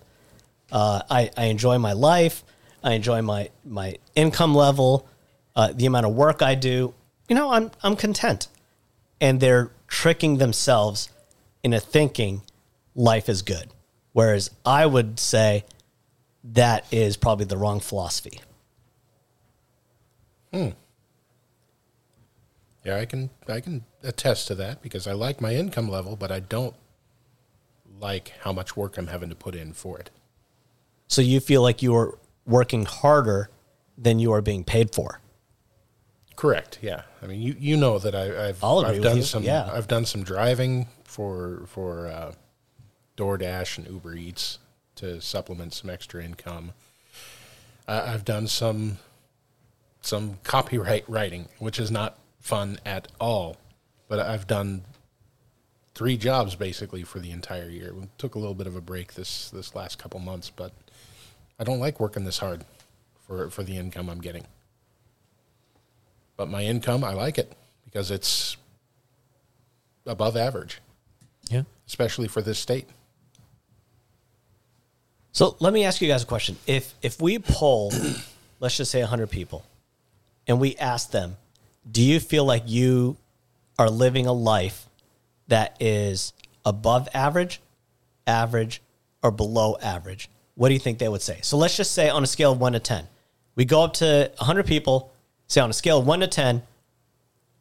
Uh, 0.72 1.02
I, 1.08 1.30
I 1.36 1.44
enjoy 1.46 1.78
my 1.78 1.92
life. 1.92 2.42
I 2.82 2.92
enjoy 2.94 3.22
my, 3.22 3.50
my 3.64 3.96
income 4.14 4.54
level 4.54 5.08
uh, 5.56 5.72
the 5.74 5.86
amount 5.86 6.06
of 6.06 6.14
work 6.14 6.42
i 6.42 6.54
do. 6.54 6.94
You 7.28 7.36
know 7.36 7.50
i'm, 7.50 7.70
I'm 7.82 7.96
content. 7.96 8.48
And 9.20 9.40
they're 9.40 9.70
tricking 9.88 10.38
themselves 10.38 11.08
into 11.62 11.80
thinking 11.80 12.42
life 12.94 13.28
is 13.28 13.42
good. 13.42 13.68
Whereas 14.12 14.50
I 14.64 14.86
would 14.86 15.18
say 15.18 15.64
that 16.44 16.86
is 16.92 17.16
probably 17.16 17.46
the 17.46 17.56
wrong 17.56 17.80
philosophy. 17.80 18.40
Hmm. 20.52 20.68
Yeah, 22.84 22.98
I 22.98 23.06
can 23.06 23.30
I 23.48 23.60
can 23.60 23.84
attest 24.02 24.46
to 24.48 24.54
that 24.56 24.82
because 24.82 25.06
I 25.06 25.14
like 25.14 25.40
my 25.40 25.54
income 25.54 25.88
level, 25.88 26.16
but 26.16 26.30
I 26.30 26.40
don't 26.40 26.76
like 27.98 28.34
how 28.42 28.52
much 28.52 28.76
work 28.76 28.98
I'm 28.98 29.06
having 29.06 29.30
to 29.30 29.34
put 29.34 29.54
in 29.54 29.72
for 29.72 29.98
it. 29.98 30.10
So 31.08 31.22
you 31.22 31.40
feel 31.40 31.62
like 31.62 31.82
you 31.82 31.96
are 31.96 32.18
working 32.46 32.84
harder 32.84 33.48
than 33.96 34.18
you 34.18 34.32
are 34.32 34.42
being 34.42 34.64
paid 34.64 34.94
for. 34.94 35.20
Correct. 36.36 36.78
Yeah. 36.82 37.02
I 37.22 37.26
mean, 37.26 37.40
you, 37.40 37.56
you 37.58 37.76
know 37.76 37.98
that 37.98 38.14
I, 38.14 38.24
agree 38.24 38.96
I've 38.96 39.02
done 39.02 39.22
some 39.22 39.44
yeah. 39.44 39.70
I've 39.72 39.88
done 39.88 40.04
some 40.04 40.22
driving 40.22 40.88
for 41.04 41.62
for 41.66 42.08
uh, 42.08 42.32
DoorDash 43.16 43.78
and 43.78 43.86
Uber 43.88 44.14
Eats 44.16 44.58
to 44.96 45.20
supplement 45.20 45.74
some 45.74 45.90
extra 45.90 46.22
income. 46.24 46.72
I 47.86 48.12
I've 48.12 48.24
done 48.24 48.46
some 48.46 48.98
some 50.00 50.38
copyright 50.42 51.08
writing, 51.08 51.48
which 51.58 51.78
is 51.78 51.90
not 51.90 52.18
fun 52.40 52.78
at 52.84 53.08
all. 53.20 53.56
But 54.08 54.20
I've 54.20 54.46
done 54.46 54.82
three 55.94 56.16
jobs 56.16 56.54
basically 56.54 57.02
for 57.04 57.18
the 57.20 57.30
entire 57.30 57.68
year. 57.70 57.94
We 57.94 58.08
took 58.18 58.34
a 58.34 58.38
little 58.38 58.54
bit 58.54 58.66
of 58.66 58.76
a 58.76 58.80
break 58.80 59.14
this 59.14 59.50
this 59.50 59.74
last 59.74 59.98
couple 59.98 60.20
months, 60.20 60.50
but 60.50 60.72
I 61.58 61.64
don't 61.64 61.80
like 61.80 62.00
working 62.00 62.24
this 62.24 62.38
hard 62.38 62.64
for 63.26 63.48
for 63.50 63.62
the 63.62 63.76
income 63.76 64.08
I'm 64.10 64.20
getting. 64.20 64.44
But 66.36 66.48
my 66.48 66.64
income, 66.64 67.04
I 67.04 67.14
like 67.14 67.38
it 67.38 67.52
because 67.84 68.10
it's 68.10 68.56
above 70.04 70.36
average, 70.36 70.80
Yeah. 71.48 71.62
especially 71.86 72.26
for 72.28 72.42
this 72.42 72.58
state. 72.58 72.88
So 75.34 75.56
let 75.58 75.72
me 75.72 75.84
ask 75.84 76.00
you 76.00 76.06
guys 76.06 76.22
a 76.22 76.26
question. 76.26 76.56
If 76.64 76.94
if 77.02 77.20
we 77.20 77.40
poll, 77.40 77.92
let's 78.60 78.76
just 78.76 78.90
say 78.90 79.00
100 79.00 79.28
people, 79.28 79.64
and 80.46 80.60
we 80.60 80.76
ask 80.76 81.10
them, 81.10 81.36
do 81.90 82.02
you 82.02 82.20
feel 82.20 82.44
like 82.44 82.62
you 82.66 83.16
are 83.76 83.90
living 83.90 84.26
a 84.26 84.32
life 84.32 84.88
that 85.48 85.76
is 85.80 86.32
above 86.64 87.08
average, 87.12 87.60
average, 88.28 88.80
or 89.24 89.32
below 89.32 89.76
average? 89.82 90.30
What 90.54 90.68
do 90.68 90.74
you 90.74 90.80
think 90.80 90.98
they 90.98 91.08
would 91.08 91.20
say? 91.20 91.40
So 91.42 91.56
let's 91.56 91.76
just 91.76 91.90
say 91.92 92.08
on 92.08 92.22
a 92.22 92.28
scale 92.28 92.52
of 92.52 92.60
1 92.60 92.74
to 92.74 92.78
10. 92.78 93.04
We 93.56 93.64
go 93.64 93.82
up 93.82 93.94
to 93.94 94.30
100 94.36 94.66
people, 94.66 95.12
say 95.48 95.60
on 95.60 95.68
a 95.68 95.72
scale 95.72 95.98
of 95.98 96.06
1 96.06 96.20
to 96.20 96.28
10, 96.28 96.62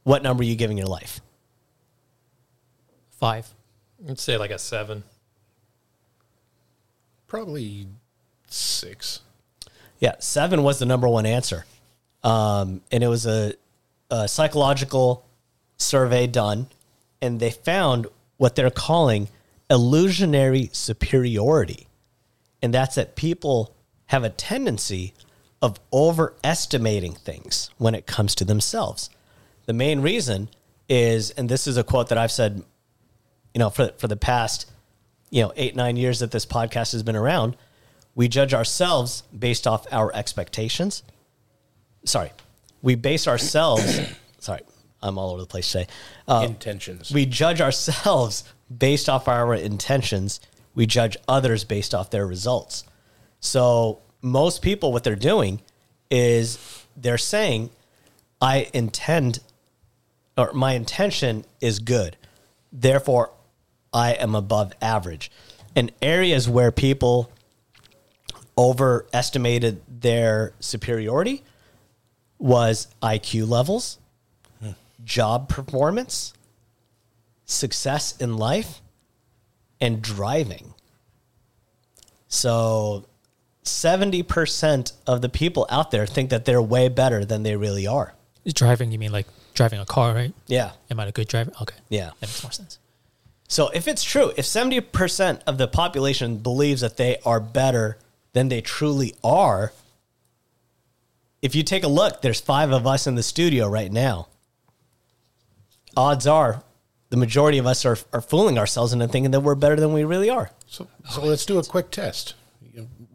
what 0.03 0.21
number 0.21 0.41
are 0.41 0.45
you 0.45 0.55
giving 0.55 0.77
your 0.77 0.87
life? 0.87 1.21
Five. 3.09 3.47
I'd 4.07 4.19
say 4.19 4.37
like 4.37 4.51
a 4.51 4.59
seven. 4.59 5.03
Probably 7.33 7.87
six. 8.47 9.21
Yeah, 9.97 10.13
seven 10.19 10.61
was 10.61 10.77
the 10.77 10.85
number 10.85 11.07
one 11.07 11.25
answer. 11.25 11.65
Um, 12.23 12.81
and 12.91 13.03
it 13.03 13.07
was 13.07 13.25
a, 13.25 13.55
a 14.11 14.27
psychological 14.27 15.25
survey 15.77 16.27
done, 16.27 16.67
and 17.23 17.39
they 17.39 17.49
found 17.49 18.05
what 18.37 18.55
they're 18.55 18.69
calling 18.69 19.29
illusionary 19.67 20.69
superiority. 20.73 21.87
And 22.61 22.71
that's 22.71 22.93
that 22.93 23.15
people 23.15 23.75
have 24.05 24.23
a 24.23 24.29
tendency 24.29 25.15
of 25.59 25.79
overestimating 25.91 27.13
things 27.13 27.71
when 27.79 27.95
it 27.95 28.05
comes 28.05 28.35
to 28.35 28.45
themselves. 28.45 29.09
The 29.65 29.73
main 29.73 30.01
reason 30.01 30.49
is, 30.87 31.31
and 31.31 31.49
this 31.49 31.65
is 31.65 31.77
a 31.77 31.83
quote 31.83 32.09
that 32.09 32.17
I've 32.19 32.31
said, 32.31 32.61
you 33.55 33.59
know, 33.59 33.71
for, 33.71 33.91
for 33.97 34.07
the 34.07 34.15
past, 34.15 34.69
you 35.33 35.41
know, 35.41 35.51
eight, 35.55 35.75
nine 35.75 35.97
years 35.97 36.19
that 36.19 36.29
this 36.29 36.45
podcast 36.45 36.91
has 36.91 37.01
been 37.01 37.15
around, 37.15 37.57
we 38.13 38.27
judge 38.27 38.53
ourselves 38.53 39.23
based 39.37 39.65
off 39.65 39.87
our 39.91 40.13
expectations. 40.15 41.01
Sorry, 42.05 42.31
we 42.83 42.93
base 42.93 43.27
ourselves. 43.27 43.99
sorry, 44.39 44.61
I'm 45.01 45.17
all 45.17 45.31
over 45.31 45.41
the 45.41 45.47
place 45.47 45.71
today. 45.71 45.87
Uh, 46.27 46.45
Intentions. 46.47 47.11
we 47.11 47.25
judge 47.25 47.61
ourselves 47.61 48.43
based 48.77 49.09
off 49.09 49.27
our 49.27 49.55
intentions. 49.55 50.39
We 50.75 50.85
judge 50.85 51.17
others 51.27 51.63
based 51.63 51.95
off 51.95 52.11
their 52.11 52.27
results. 52.27 52.83
So 53.39 54.03
most 54.21 54.61
people, 54.61 54.93
what 54.93 55.03
they're 55.03 55.15
doing 55.15 55.61
is 56.11 56.59
they're 56.95 57.17
saying, 57.17 57.71
"I 58.39 58.69
intend, 58.71 59.39
or 60.37 60.53
my 60.53 60.73
intention 60.73 61.43
is 61.59 61.79
good, 61.79 62.17
therefore, 62.71 63.31
I 63.93 64.13
am 64.13 64.35
above 64.35 64.73
average." 64.81 65.31
In 65.75 65.91
areas 66.01 66.49
where 66.49 66.71
people 66.71 67.29
overestimated 68.57 69.81
their 69.87 70.53
superiority 70.59 71.43
was 72.37 72.87
IQ 73.01 73.47
levels, 73.47 73.97
job 75.03 75.49
performance, 75.49 76.33
success 77.45 78.15
in 78.17 78.37
life, 78.37 78.81
and 79.81 80.01
driving. 80.01 80.73
So 82.27 83.05
70% 83.63 84.93
of 85.07 85.21
the 85.21 85.29
people 85.29 85.65
out 85.69 85.91
there 85.91 86.05
think 86.05 86.29
that 86.29 86.45
they're 86.45 86.61
way 86.61 86.89
better 86.89 87.25
than 87.25 87.43
they 87.43 87.55
really 87.55 87.87
are. 87.87 88.13
Driving, 88.45 88.91
you 88.91 88.99
mean 88.99 89.11
like 89.11 89.27
driving 89.53 89.79
a 89.79 89.85
car, 89.85 90.13
right? 90.13 90.33
Yeah. 90.47 90.71
Am 90.89 90.99
I 90.99 91.07
a 91.07 91.11
good 91.11 91.27
driver? 91.27 91.51
Okay. 91.61 91.75
Yeah. 91.89 92.11
That 92.19 92.27
makes 92.27 92.43
more 92.43 92.51
sense. 92.51 92.77
So 93.47 93.69
if 93.69 93.87
it's 93.87 94.03
true, 94.03 94.31
if 94.37 94.45
70% 94.45 95.41
of 95.45 95.57
the 95.57 95.67
population 95.67 96.37
believes 96.37 96.81
that 96.81 96.97
they 96.97 97.17
are 97.25 97.39
better 97.39 97.97
than 98.33 98.49
they 98.49 98.61
truly 98.61 99.15
are, 99.23 99.73
if 101.41 101.55
you 101.55 101.63
take 101.63 101.83
a 101.83 101.87
look, 101.87 102.21
there's 102.21 102.39
five 102.39 102.71
of 102.71 102.87
us 102.87 103.05
in 103.05 103.15
the 103.15 103.23
studio 103.23 103.67
right 103.67 103.91
now. 103.91 104.27
Odds 105.95 106.25
are 106.25 106.63
the 107.13 107.17
majority 107.17 107.59
of 107.59 107.67
us 107.67 107.85
are, 107.85 107.95
are 108.11 108.21
fooling 108.21 108.57
ourselves 108.57 108.91
into 108.91 109.07
thinking 109.07 109.29
that 109.29 109.41
we're 109.41 109.53
better 109.53 109.75
than 109.75 109.93
we 109.93 110.03
really 110.03 110.31
are. 110.31 110.49
So, 110.65 110.87
so 111.11 111.23
let's 111.23 111.45
do 111.45 111.59
a 111.59 111.63
quick 111.63 111.91
test. 111.91 112.33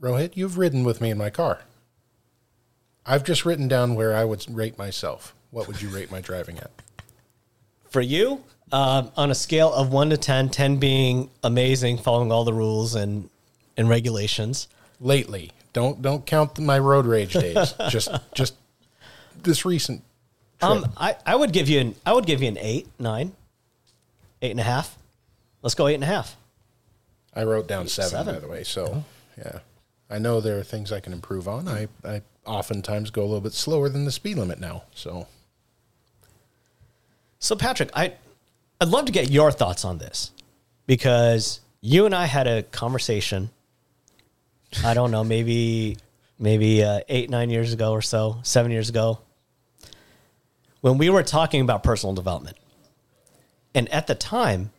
Rohit, 0.00 0.36
you've 0.36 0.56
ridden 0.56 0.84
with 0.84 1.00
me 1.00 1.10
in 1.10 1.18
my 1.18 1.30
car. 1.30 1.62
I've 3.04 3.24
just 3.24 3.44
written 3.44 3.66
down 3.66 3.96
where 3.96 4.14
I 4.14 4.24
would 4.24 4.46
rate 4.48 4.78
myself. 4.78 5.34
What 5.50 5.66
would 5.66 5.82
you 5.82 5.88
rate 5.88 6.12
my 6.12 6.20
driving 6.20 6.58
at? 6.58 6.70
For 7.90 8.00
you, 8.00 8.44
um, 8.70 9.10
on 9.16 9.30
a 9.30 9.34
scale 9.34 9.72
of 9.72 9.90
one 9.92 10.10
to 10.10 10.16
10, 10.16 10.50
10 10.50 10.76
being 10.76 11.30
amazing, 11.42 11.98
following 11.98 12.30
all 12.30 12.44
the 12.44 12.52
rules 12.52 12.94
and, 12.94 13.30
and 13.76 13.88
regulations, 13.88 14.68
Lately, 15.00 15.52
don't 15.72 16.02
don't 16.02 16.26
count 16.26 16.58
my 16.58 16.78
road 16.78 17.06
rage 17.06 17.32
days. 17.32 17.72
just 17.88 18.08
just 18.34 18.54
this 19.44 19.64
recent. 19.64 20.02
Trip. 20.58 20.70
Um, 20.72 20.92
I, 20.96 21.14
I 21.24 21.36
would 21.36 21.52
give 21.52 21.68
you 21.68 21.78
an 21.78 21.94
I 22.04 22.12
would 22.12 22.26
give 22.26 22.42
you 22.42 22.48
an 22.48 22.58
eight, 22.58 22.88
nine, 22.98 23.32
eight 24.42 24.50
and 24.50 24.58
a 24.58 24.64
half. 24.64 24.98
Let's 25.62 25.76
go 25.76 25.86
eight 25.86 25.94
and 25.94 26.02
a 26.02 26.08
half. 26.08 26.36
I 27.32 27.44
wrote 27.44 27.68
down 27.68 27.86
seven, 27.86 28.10
Seven. 28.10 28.34
by 28.34 28.40
the 28.40 28.48
way. 28.48 28.64
So 28.64 29.04
yeah, 29.36 29.60
I 30.10 30.18
know 30.18 30.40
there 30.40 30.58
are 30.58 30.64
things 30.64 30.90
I 30.90 30.98
can 30.98 31.12
improve 31.12 31.46
on. 31.46 31.68
I 31.68 31.86
I 32.04 32.22
oftentimes 32.44 33.10
go 33.10 33.22
a 33.22 33.26
little 33.26 33.40
bit 33.40 33.52
slower 33.52 33.88
than 33.88 34.04
the 34.04 34.10
speed 34.10 34.36
limit 34.36 34.58
now. 34.58 34.82
So 34.96 35.28
So 37.38 37.56
Patrick, 37.56 37.90
I 37.94 38.14
I'd 38.80 38.88
love 38.88 39.06
to 39.06 39.12
get 39.12 39.30
your 39.30 39.50
thoughts 39.50 39.84
on 39.84 39.98
this 39.98 40.32
because 40.86 41.60
you 41.80 42.06
and 42.06 42.14
I 42.14 42.26
had 42.26 42.46
a 42.46 42.62
conversation. 42.62 43.50
I 44.84 44.94
don't 44.94 45.10
know, 45.10 45.24
maybe 45.24 45.96
maybe 46.38 46.82
uh, 46.82 47.00
eight 47.08 47.30
nine 47.30 47.50
years 47.50 47.72
ago 47.72 47.92
or 47.92 48.02
so, 48.02 48.38
seven 48.42 48.70
years 48.70 48.88
ago, 48.88 49.20
when 50.80 50.98
we 50.98 51.10
were 51.10 51.22
talking 51.22 51.60
about 51.60 51.82
personal 51.82 52.14
development. 52.14 52.56
And 53.74 53.88
at 53.90 54.06
the 54.06 54.14
time, 54.14 54.70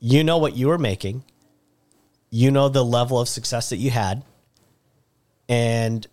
you 0.00 0.24
know 0.24 0.36
what 0.38 0.56
you 0.56 0.68
were 0.68 0.78
making, 0.78 1.24
you 2.30 2.50
know 2.50 2.68
the 2.68 2.84
level 2.84 3.20
of 3.20 3.28
success 3.28 3.70
that 3.70 3.76
you 3.76 3.90
had, 3.90 4.22
and 5.48 6.06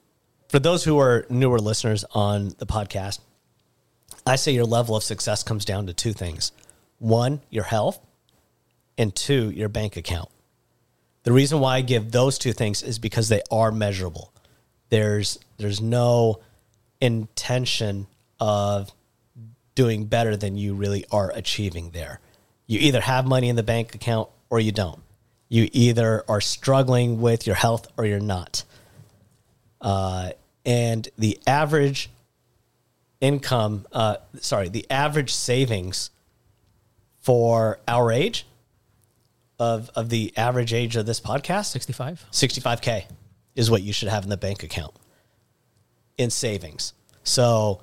for 0.48 0.60
those 0.60 0.84
who 0.84 1.00
are 1.00 1.26
newer 1.30 1.60
listeners 1.60 2.06
on 2.14 2.54
the 2.60 2.66
podcast, 2.66 3.20
I 4.26 4.36
say 4.36 4.52
your 4.52 4.66
level 4.66 4.96
of 4.96 5.04
success 5.04 5.44
comes 5.44 5.66
down 5.66 5.88
to 5.88 5.94
two 5.94 6.14
things 6.14 6.52
one, 7.00 7.42
your 7.50 7.64
health, 7.64 8.00
and 8.98 9.16
two, 9.16 9.50
your 9.52 9.70
bank 9.70 9.98
account. 9.98 10.30
The 11.24 11.32
reason 11.32 11.60
why 11.60 11.78
I 11.78 11.82
give 11.82 12.12
those 12.12 12.38
two 12.38 12.54
things 12.54 12.84
is 12.84 13.00
because 13.00 13.30
they 13.30 13.42
are 13.52 13.72
measurable. 13.72 14.34
There's 14.90 15.40
there's 15.58 15.82
no 15.82 16.42
intention 17.02 18.08
of 18.40 18.92
doing 19.76 20.06
better 20.06 20.36
than 20.36 20.58
you 20.58 20.74
really 20.74 21.06
are 21.12 21.32
achieving 21.34 21.92
there. 21.92 22.20
You 22.68 22.80
either 22.80 23.02
have 23.02 23.26
money 23.26 23.50
in 23.50 23.56
the 23.56 23.64
bank 23.64 23.96
account 23.96 24.30
or 24.50 24.60
you 24.60 24.72
don't. 24.72 25.02
You 25.48 25.70
either 25.72 26.24
are 26.28 26.42
struggling 26.42 27.22
with 27.22 27.48
your 27.48 27.56
health 27.56 27.88
or 27.98 28.06
you're 28.06 28.20
not. 28.20 28.64
Uh, 29.82 30.32
and 30.66 31.08
the 31.18 31.40
average 31.48 32.10
income, 33.22 33.86
uh, 33.92 34.18
sorry, 34.40 34.70
the 34.70 34.86
average 34.90 35.34
savings 35.34 36.12
for 37.20 37.80
our 37.88 38.12
age 38.12 38.46
of 39.60 39.90
of 39.96 40.10
the 40.10 40.34
average 40.38 40.74
age 40.74 40.96
of 40.96 41.06
this 41.06 41.20
podcast, 41.20 41.66
65? 41.66 42.26
65k 42.32 43.06
is 43.56 43.70
what 43.70 43.82
you 43.82 43.92
should 43.92 44.08
have 44.08 44.24
in 44.24 44.30
the 44.30 44.38
bank 44.38 44.64
account 44.64 44.94
in 46.18 46.30
savings. 46.30 46.94
So, 47.24 47.82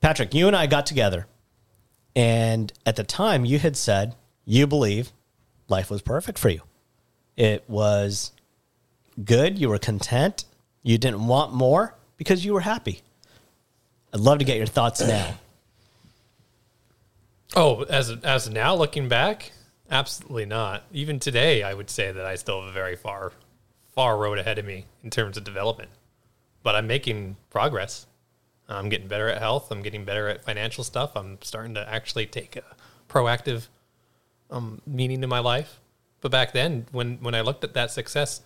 Patrick, 0.00 0.32
you 0.32 0.46
and 0.46 0.54
I 0.54 0.66
got 0.66 0.86
together, 0.86 1.26
and 2.14 2.72
at 2.86 2.96
the 2.96 3.04
time, 3.04 3.44
you 3.44 3.58
had 3.58 3.76
said 3.76 4.14
you 4.44 4.66
believe 4.66 5.12
life 5.68 5.90
was 5.90 6.02
perfect 6.02 6.38
for 6.38 6.48
you. 6.48 6.62
It 7.36 7.64
was 7.68 8.32
good. 9.22 9.58
You 9.58 9.68
were 9.68 9.78
content. 9.78 10.44
You 10.82 10.98
didn't 10.98 11.26
want 11.26 11.52
more 11.52 11.94
because 12.16 12.44
you 12.44 12.54
were 12.54 12.60
happy. 12.60 13.02
I'd 14.16 14.22
love 14.22 14.38
to 14.38 14.46
get 14.46 14.56
your 14.56 14.66
thoughts 14.66 15.06
now. 15.06 15.34
Oh, 17.54 17.82
as 17.82 18.10
as 18.24 18.48
now 18.48 18.74
looking 18.74 19.08
back, 19.08 19.52
absolutely 19.90 20.46
not. 20.46 20.84
Even 20.90 21.20
today, 21.20 21.62
I 21.62 21.74
would 21.74 21.90
say 21.90 22.12
that 22.12 22.24
I 22.24 22.36
still 22.36 22.62
have 22.62 22.70
a 22.70 22.72
very 22.72 22.96
far 22.96 23.34
far 23.94 24.16
road 24.16 24.38
ahead 24.38 24.56
of 24.56 24.64
me 24.64 24.86
in 25.04 25.10
terms 25.10 25.36
of 25.36 25.44
development. 25.44 25.90
But 26.62 26.76
I'm 26.76 26.86
making 26.86 27.36
progress. 27.50 28.06
I'm 28.70 28.88
getting 28.88 29.06
better 29.06 29.28
at 29.28 29.36
health. 29.36 29.70
I'm 29.70 29.82
getting 29.82 30.06
better 30.06 30.28
at 30.28 30.42
financial 30.42 30.82
stuff. 30.82 31.14
I'm 31.14 31.36
starting 31.42 31.74
to 31.74 31.86
actually 31.86 32.24
take 32.24 32.56
a 32.56 32.62
proactive 33.10 33.68
um, 34.50 34.80
meaning 34.86 35.20
to 35.20 35.26
my 35.26 35.40
life. 35.40 35.78
But 36.22 36.30
back 36.30 36.52
then, 36.52 36.86
when 36.90 37.18
when 37.18 37.34
I 37.34 37.42
looked 37.42 37.64
at 37.64 37.74
that 37.74 37.90
success, 37.90 38.40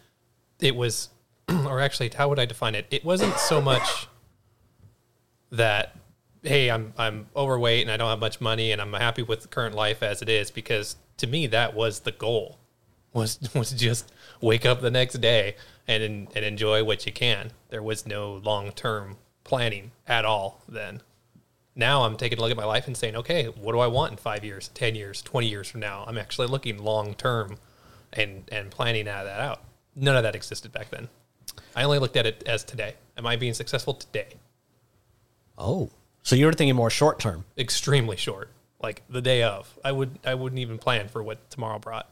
it 0.59 0.75
was 0.75 1.11
or 1.49 1.79
actually, 1.79 2.11
how 2.17 2.29
would 2.29 2.41
I 2.41 2.45
define 2.45 2.75
it? 2.75 2.87
It 2.91 3.05
wasn't 3.05 3.37
so 3.39 3.61
much 3.61 4.09
that 5.51 5.97
hey, 6.43 6.71
I'm 6.71 6.93
I'm 6.97 7.27
overweight 7.37 7.83
and 7.83 7.91
I 7.91 7.97
don't 7.97 8.09
have 8.09 8.21
much 8.21 8.41
money 8.41 8.73
and 8.73 8.81
I'm 8.81 8.93
happy 8.93 9.23
with 9.23 9.43
the 9.43 9.49
current 9.49 9.75
life 9.75 10.03
as 10.03 10.23
it 10.23 10.29
is 10.29 10.51
because 10.51 10.97
to 11.19 11.27
me 11.27 11.47
that 11.49 11.75
was 11.75 12.01
the 12.01 12.13
goal 12.13 12.59
was 13.13 13.39
was 13.55 13.73
just 13.73 14.13
wake 14.41 14.65
up 14.65 14.81
the 14.81 14.91
next 14.91 15.15
day 15.21 15.57
and 15.87 16.03
and 16.35 16.45
enjoy 16.45 16.85
what 16.85 17.07
you 17.07 17.13
can. 17.13 17.53
There 17.69 17.83
was 17.83 18.07
no 18.07 18.35
long 18.45 18.73
term 18.73 19.17
planning 19.45 19.93
at 20.07 20.25
all 20.25 20.63
then. 20.69 21.03
Now 21.77 22.03
I'm 22.03 22.17
taking 22.17 22.39
a 22.39 22.41
look 22.41 22.51
at 22.51 22.57
my 22.57 22.65
life 22.65 22.87
and 22.87 22.97
saying, 22.97 23.17
okay, 23.17 23.47
what 23.47 23.73
do 23.73 23.79
I 23.79 23.87
want 23.87 24.13
in 24.13 24.17
five 24.19 24.45
years, 24.45 24.69
ten 24.75 24.95
years, 24.95 25.23
twenty 25.23 25.49
years 25.49 25.69
from 25.69 25.81
now? 25.81 26.05
I'm 26.07 26.19
actually 26.19 26.49
looking 26.49 26.79
long 26.79 27.15
term 27.15 27.57
and 28.13 28.45
and 28.51 28.71
planning 28.71 29.05
that 29.07 29.27
out. 29.27 29.63
None 29.97 30.17
of 30.17 30.23
that 30.23 30.35
existed 30.35 30.73
back 30.73 30.91
then. 30.91 31.09
I 31.75 31.83
only 31.83 31.99
looked 31.99 32.17
at 32.17 32.27
it 32.27 32.43
as 32.47 32.65
today. 32.65 32.95
Am 33.17 33.27
I 33.27 33.37
being 33.37 33.55
successful 33.55 33.95
today? 33.95 34.35
Oh, 35.61 35.91
so 36.23 36.37
you 36.37 36.47
were 36.47 36.53
thinking 36.55 36.75
more 36.75 36.91
short 36.91 37.21
term. 37.21 37.45
Extremely 37.59 38.17
short, 38.17 38.49
like 38.83 39.03
the 39.11 39.21
day 39.21 39.43
of. 39.43 39.79
I 39.85 39.93
would 39.93 40.19
I 40.25 40.35
wouldn't 40.35 40.59
even 40.59 40.79
plan 40.79 41.09
for 41.09 41.23
what 41.23 41.51
tomorrow 41.51 41.79
brought. 41.79 42.09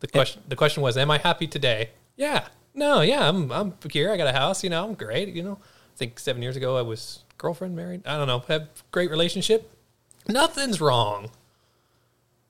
The 0.00 0.06
eh. 0.08 0.10
question 0.12 0.42
the 0.48 0.56
question 0.56 0.82
was, 0.82 0.96
am 0.96 1.10
I 1.10 1.18
happy 1.18 1.48
today? 1.48 1.90
Yeah. 2.16 2.46
No, 2.72 3.00
yeah, 3.00 3.28
I'm 3.28 3.50
I'm 3.50 3.74
here. 3.90 4.12
I 4.12 4.16
got 4.16 4.28
a 4.28 4.32
house, 4.32 4.62
you 4.62 4.70
know, 4.70 4.84
I'm 4.84 4.94
great, 4.94 5.34
you 5.34 5.42
know. 5.42 5.58
I 5.62 5.96
think 5.96 6.20
7 6.20 6.40
years 6.40 6.56
ago 6.56 6.76
I 6.76 6.82
was 6.82 7.24
girlfriend 7.36 7.74
married. 7.74 8.06
I 8.06 8.16
don't 8.16 8.28
know. 8.28 8.40
Have 8.48 8.68
great 8.92 9.10
relationship. 9.10 9.72
Nothing's 10.28 10.80
wrong. 10.80 11.30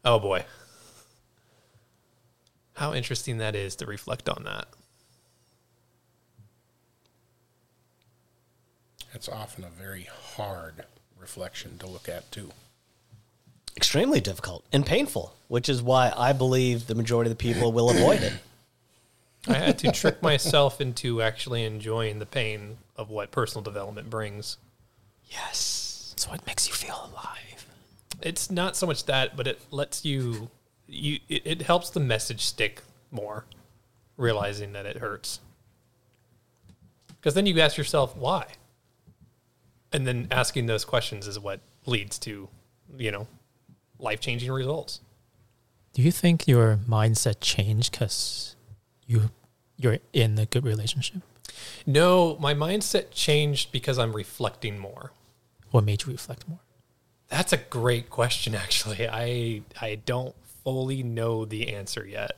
Oh 0.05 0.19
boy. 0.19 0.45
How 2.75 2.93
interesting 2.93 3.39
that 3.39 3.55
is 3.55 3.77
to 3.77 3.87
reflect 3.87 4.29
on 4.29 4.45
that. 4.45 4.69
It's 9.17 9.31
often 9.31 9.65
a 9.65 9.71
very 9.71 10.07
hard 10.35 10.85
reflection 11.19 11.79
to 11.79 11.87
look 11.87 12.07
at 12.07 12.31
too. 12.31 12.51
Extremely 13.75 14.21
difficult 14.21 14.63
and 14.75 14.85
painful, 14.85 15.35
which 15.49 15.71
is 15.71 15.83
why 15.83 16.13
I 16.15 16.35
believe 16.35 16.87
the 16.87 16.95
majority 16.95 17.31
of 17.31 17.39
the 17.39 17.43
people 17.43 17.73
will 17.73 17.89
avoid 17.89 18.21
it. 18.23 18.35
I 19.49 19.55
had 19.55 19.79
to 19.79 19.91
trick 19.91 20.21
myself 20.21 20.83
into 20.83 21.23
actually 21.23 21.65
enjoying 21.65 22.19
the 22.19 22.27
pain 22.27 22.77
of 22.95 23.09
what 23.09 23.31
personal 23.31 23.63
development 23.63 24.11
brings. 24.11 24.59
Yes. 25.31 26.13
So 26.17 26.35
it 26.35 26.47
makes 26.47 26.69
you 26.69 26.75
feel 26.75 27.09
alive. 27.11 27.67
It's 28.21 28.51
not 28.51 28.77
so 28.77 28.87
much 28.87 29.07
that, 29.07 29.35
but 29.35 29.47
it 29.47 29.63
lets 29.71 30.05
you 30.05 30.51
you 30.89 31.21
it, 31.31 31.41
it 31.47 31.63
helps 31.63 31.89
the 31.89 32.01
message 32.01 32.43
stick 32.43 32.83
more, 33.11 33.47
realizing 34.19 34.75
that 34.75 34.85
it 34.85 34.99
hurts. 34.99 35.41
Because 37.09 37.33
then 37.33 37.47
you 37.47 37.59
ask 37.61 37.79
yourself 37.79 38.15
why, 38.15 38.47
and 39.93 40.07
then 40.07 40.29
asking 40.31 40.67
those 40.67 40.85
questions 40.85 41.27
is 41.27 41.39
what 41.39 41.61
leads 41.87 42.19
to, 42.21 42.49
you 42.97 43.11
know, 43.11 43.27
life 43.99 44.21
changing 44.21 44.51
results. 44.51 45.01
Do 45.93 46.03
you 46.03 46.13
think 46.13 46.47
your 46.47 46.79
mindset 46.89 47.37
changed 47.41 47.93
because 47.93 48.57
you 49.07 49.31
you're 49.79 49.99
in 50.13 50.39
a 50.39 50.47
good 50.47 50.65
relationship? 50.65 51.23
No, 51.87 52.37
my 52.39 52.55
mindset 52.55 53.11
changed 53.13 53.73
because 53.73 53.99
I'm 53.99 54.15
reflecting 54.15 54.79
more. 54.79 55.13
What 55.71 55.85
made 55.85 56.05
you 56.05 56.13
reflect 56.13 56.49
more? 56.49 56.59
That's 57.29 57.53
a 57.53 57.57
great 57.57 58.11
question 58.11 58.55
actually. 58.67 59.09
I 59.09 59.63
I 59.81 59.97
don't 60.05 60.35
fully 60.65 61.03
know 61.03 61.45
the 61.45 61.75
answer 61.75 62.07
yet 62.07 62.33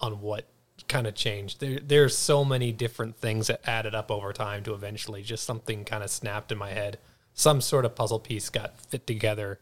on 0.00 0.20
what 0.20 0.46
kind 0.88 1.06
of 1.06 1.14
changed. 1.14 1.60
There 1.60 1.78
there's 1.78 2.16
so 2.16 2.44
many 2.44 2.72
different 2.72 3.16
things 3.16 3.46
that 3.46 3.60
added 3.66 3.94
up 3.94 4.10
over 4.10 4.32
time 4.32 4.62
to 4.64 4.74
eventually 4.74 5.22
just 5.22 5.44
something 5.44 5.84
kind 5.84 6.02
of 6.02 6.10
snapped 6.10 6.52
in 6.52 6.58
my 6.58 6.70
head. 6.70 6.98
Some 7.34 7.60
sort 7.60 7.84
of 7.84 7.94
puzzle 7.94 8.20
piece 8.20 8.50
got 8.50 8.78
fit 8.80 9.06
together 9.06 9.58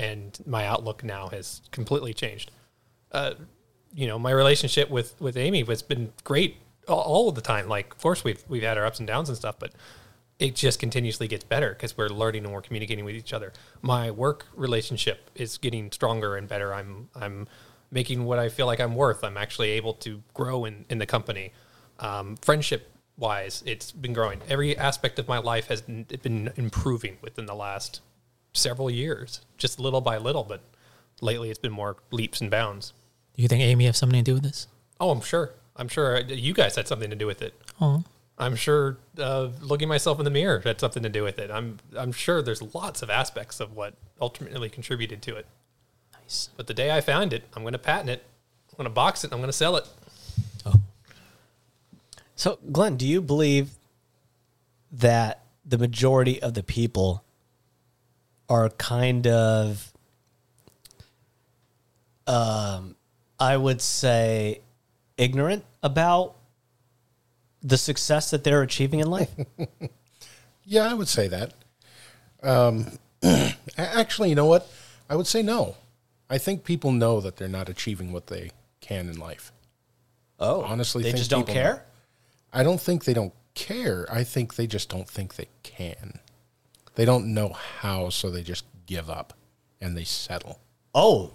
and 0.00 0.38
my 0.46 0.66
outlook 0.66 1.04
now 1.04 1.28
has 1.28 1.60
completely 1.70 2.14
changed. 2.14 2.50
Uh, 3.12 3.34
you 3.94 4.06
know, 4.06 4.18
my 4.18 4.30
relationship 4.30 4.88
with 4.88 5.20
with 5.20 5.36
Amy 5.36 5.62
has 5.64 5.82
been 5.82 6.12
great 6.24 6.56
all, 6.88 7.00
all 7.00 7.32
the 7.32 7.40
time. 7.40 7.68
Like, 7.68 7.92
of 7.92 8.00
course, 8.00 8.24
we've 8.24 8.42
we've 8.48 8.62
had 8.62 8.78
our 8.78 8.86
ups 8.86 8.98
and 8.98 9.06
downs 9.06 9.28
and 9.28 9.36
stuff, 9.36 9.56
but 9.58 9.72
it 10.38 10.56
just 10.56 10.80
continuously 10.80 11.28
gets 11.28 11.44
better 11.44 11.70
because 11.70 11.96
we're 11.96 12.08
learning 12.08 12.44
and 12.44 12.54
we're 12.54 12.62
communicating 12.62 13.04
with 13.04 13.14
each 13.14 13.34
other. 13.34 13.52
My 13.82 14.10
work 14.10 14.46
relationship 14.54 15.30
is 15.34 15.58
getting 15.58 15.92
stronger 15.92 16.36
and 16.36 16.48
better. 16.48 16.72
I'm 16.72 17.08
I'm 17.14 17.46
making 17.90 18.24
what 18.24 18.38
I 18.38 18.48
feel 18.48 18.66
like 18.66 18.80
I'm 18.80 18.94
worth. 18.94 19.24
I'm 19.24 19.36
actually 19.36 19.70
able 19.70 19.94
to 19.94 20.22
grow 20.34 20.64
in 20.64 20.84
in 20.88 20.98
the 20.98 21.06
company. 21.06 21.52
Um, 21.98 22.36
friendship 22.36 22.90
wise, 23.16 23.62
it's 23.66 23.92
been 23.92 24.12
growing. 24.12 24.40
Every 24.48 24.76
aspect 24.76 25.18
of 25.18 25.28
my 25.28 25.38
life 25.38 25.66
has 25.68 25.82
been 25.82 26.52
improving 26.56 27.18
within 27.22 27.46
the 27.46 27.54
last 27.54 28.00
several 28.52 28.90
years, 28.90 29.40
just 29.58 29.78
little 29.78 30.00
by 30.00 30.16
little. 30.18 30.44
But 30.44 30.62
lately, 31.20 31.50
it's 31.50 31.58
been 31.58 31.72
more 31.72 31.96
leaps 32.10 32.40
and 32.40 32.50
bounds. 32.50 32.92
Do 33.36 33.42
you 33.42 33.48
think 33.48 33.62
Amy 33.62 33.86
have 33.86 33.96
something 33.96 34.22
to 34.22 34.30
do 34.30 34.34
with 34.34 34.42
this? 34.44 34.66
Oh, 34.98 35.10
I'm 35.10 35.20
sure. 35.20 35.52
I'm 35.76 35.88
sure 35.88 36.20
you 36.20 36.52
guys 36.52 36.76
had 36.76 36.88
something 36.88 37.10
to 37.10 37.16
do 37.16 37.26
with 37.26 37.42
it. 37.42 37.54
Oh, 37.80 38.04
I'm 38.38 38.56
sure 38.56 38.98
uh, 39.18 39.48
looking 39.60 39.88
myself 39.88 40.18
in 40.18 40.24
the 40.24 40.30
mirror 40.30 40.60
had 40.60 40.80
something 40.80 41.02
to 41.02 41.08
do 41.08 41.22
with 41.22 41.38
it. 41.38 41.50
I'm 41.50 41.78
I'm 41.96 42.12
sure 42.12 42.42
there's 42.42 42.62
lots 42.74 43.02
of 43.02 43.10
aspects 43.10 43.60
of 43.60 43.74
what 43.76 43.94
ultimately 44.20 44.68
contributed 44.68 45.22
to 45.22 45.36
it. 45.36 45.46
Nice. 46.30 46.48
But 46.56 46.66
the 46.66 46.74
day 46.74 46.90
I 46.90 47.00
found 47.00 47.32
it, 47.32 47.44
I'm 47.54 47.62
going 47.62 47.72
to 47.72 47.78
patent 47.78 48.10
it. 48.10 48.22
I'm 48.70 48.76
going 48.76 48.84
to 48.84 48.94
box 48.94 49.24
it. 49.24 49.32
I'm 49.32 49.38
going 49.38 49.48
to 49.48 49.52
sell 49.52 49.76
it. 49.76 49.86
Oh, 50.64 50.74
So, 52.36 52.58
Glenn, 52.70 52.96
do 52.96 53.06
you 53.06 53.20
believe 53.20 53.70
that 54.92 55.42
the 55.64 55.78
majority 55.78 56.40
of 56.40 56.54
the 56.54 56.62
people 56.62 57.24
are 58.48 58.68
kind 58.70 59.26
of, 59.26 59.92
um, 62.26 62.96
I 63.38 63.56
would 63.56 63.80
say, 63.80 64.60
ignorant 65.16 65.64
about 65.82 66.36
the 67.62 67.76
success 67.76 68.30
that 68.30 68.44
they're 68.44 68.62
achieving 68.62 69.00
in 69.00 69.10
life? 69.10 69.30
Yeah, 70.62 70.88
I 70.88 70.94
would 70.94 71.08
say 71.08 71.26
that. 71.26 71.52
Um, 72.44 72.86
actually, 73.76 74.28
you 74.28 74.36
know 74.36 74.46
what? 74.46 74.70
I 75.08 75.16
would 75.16 75.26
say 75.26 75.42
no. 75.42 75.74
I 76.30 76.38
think 76.38 76.64
people 76.64 76.92
know 76.92 77.20
that 77.20 77.36
they're 77.36 77.48
not 77.48 77.68
achieving 77.68 78.12
what 78.12 78.28
they 78.28 78.52
can 78.80 79.08
in 79.08 79.18
life. 79.18 79.52
Oh, 80.38 80.62
Honestly, 80.62 81.02
they 81.02 81.10
think 81.10 81.18
just 81.18 81.30
don't 81.30 81.46
care. 81.46 81.74
know. 81.74 81.80
I 82.52 82.62
don't 82.62 82.80
think 82.80 83.04
they 83.04 83.12
don't 83.14 83.34
care. 83.54 84.06
I 84.10 84.24
think 84.24 84.54
they 84.54 84.66
just 84.66 84.88
don't 84.88 85.08
think 85.08 85.34
they 85.34 85.48
can. 85.62 86.20
They 86.94 87.04
don't 87.04 87.34
know 87.34 87.50
how, 87.50 88.08
so 88.08 88.30
they 88.30 88.42
just 88.42 88.64
give 88.86 89.10
up 89.10 89.34
and 89.80 89.96
they 89.96 90.04
settle. 90.04 90.58
Oh, 90.94 91.32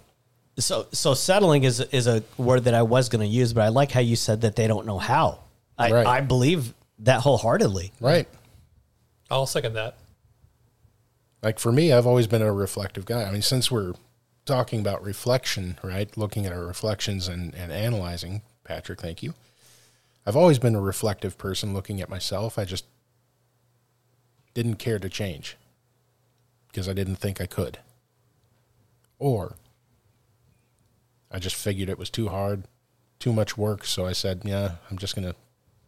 so 0.58 0.86
so 0.92 1.14
settling 1.14 1.64
is 1.64 1.80
is 1.80 2.06
a 2.06 2.22
word 2.38 2.64
that 2.64 2.74
I 2.74 2.82
was 2.82 3.08
going 3.08 3.20
to 3.20 3.26
use, 3.26 3.52
but 3.52 3.62
I 3.62 3.68
like 3.68 3.92
how 3.92 4.00
you 4.00 4.16
said 4.16 4.40
that 4.40 4.56
they 4.56 4.66
don't 4.66 4.86
know 4.86 4.98
how. 4.98 5.40
I, 5.78 5.90
Right. 5.92 6.06
I 6.06 6.20
believe 6.22 6.72
that 7.00 7.20
wholeheartedly. 7.20 7.92
Right. 8.00 8.26
I'll 9.30 9.46
second 9.46 9.74
that. 9.74 9.96
Like 11.42 11.58
for 11.58 11.70
me, 11.70 11.92
I've 11.92 12.06
always 12.06 12.26
been 12.26 12.42
a 12.42 12.52
reflective 12.52 13.04
guy. 13.04 13.24
I 13.24 13.30
mean, 13.30 13.42
since 13.42 13.70
we're 13.70 13.92
talking 14.46 14.80
about 14.80 15.02
reflection, 15.02 15.78
right? 15.82 16.16
Looking 16.16 16.46
at 16.46 16.52
our 16.52 16.64
reflections 16.64 17.28
and, 17.28 17.54
and 17.54 17.70
analyzing, 17.70 18.42
Patrick, 18.64 19.00
thank 19.00 19.22
you. 19.22 19.34
I've 20.24 20.36
always 20.36 20.58
been 20.58 20.74
a 20.74 20.80
reflective 20.80 21.36
person 21.36 21.74
looking 21.74 22.00
at 22.00 22.08
myself. 22.08 22.58
I 22.58 22.64
just 22.64 22.86
didn't 24.54 24.76
care 24.76 24.98
to 24.98 25.08
change 25.08 25.56
because 26.68 26.88
I 26.88 26.92
didn't 26.92 27.16
think 27.16 27.40
I 27.40 27.46
could. 27.46 27.78
Or 29.18 29.56
I 31.30 31.38
just 31.38 31.56
figured 31.56 31.88
it 31.88 31.98
was 31.98 32.10
too 32.10 32.28
hard, 32.28 32.64
too 33.18 33.32
much 33.32 33.58
work. 33.58 33.84
So 33.84 34.06
I 34.06 34.12
said, 34.12 34.42
yeah, 34.44 34.76
I'm 34.90 34.98
just 34.98 35.14
going 35.14 35.28
to 35.28 35.36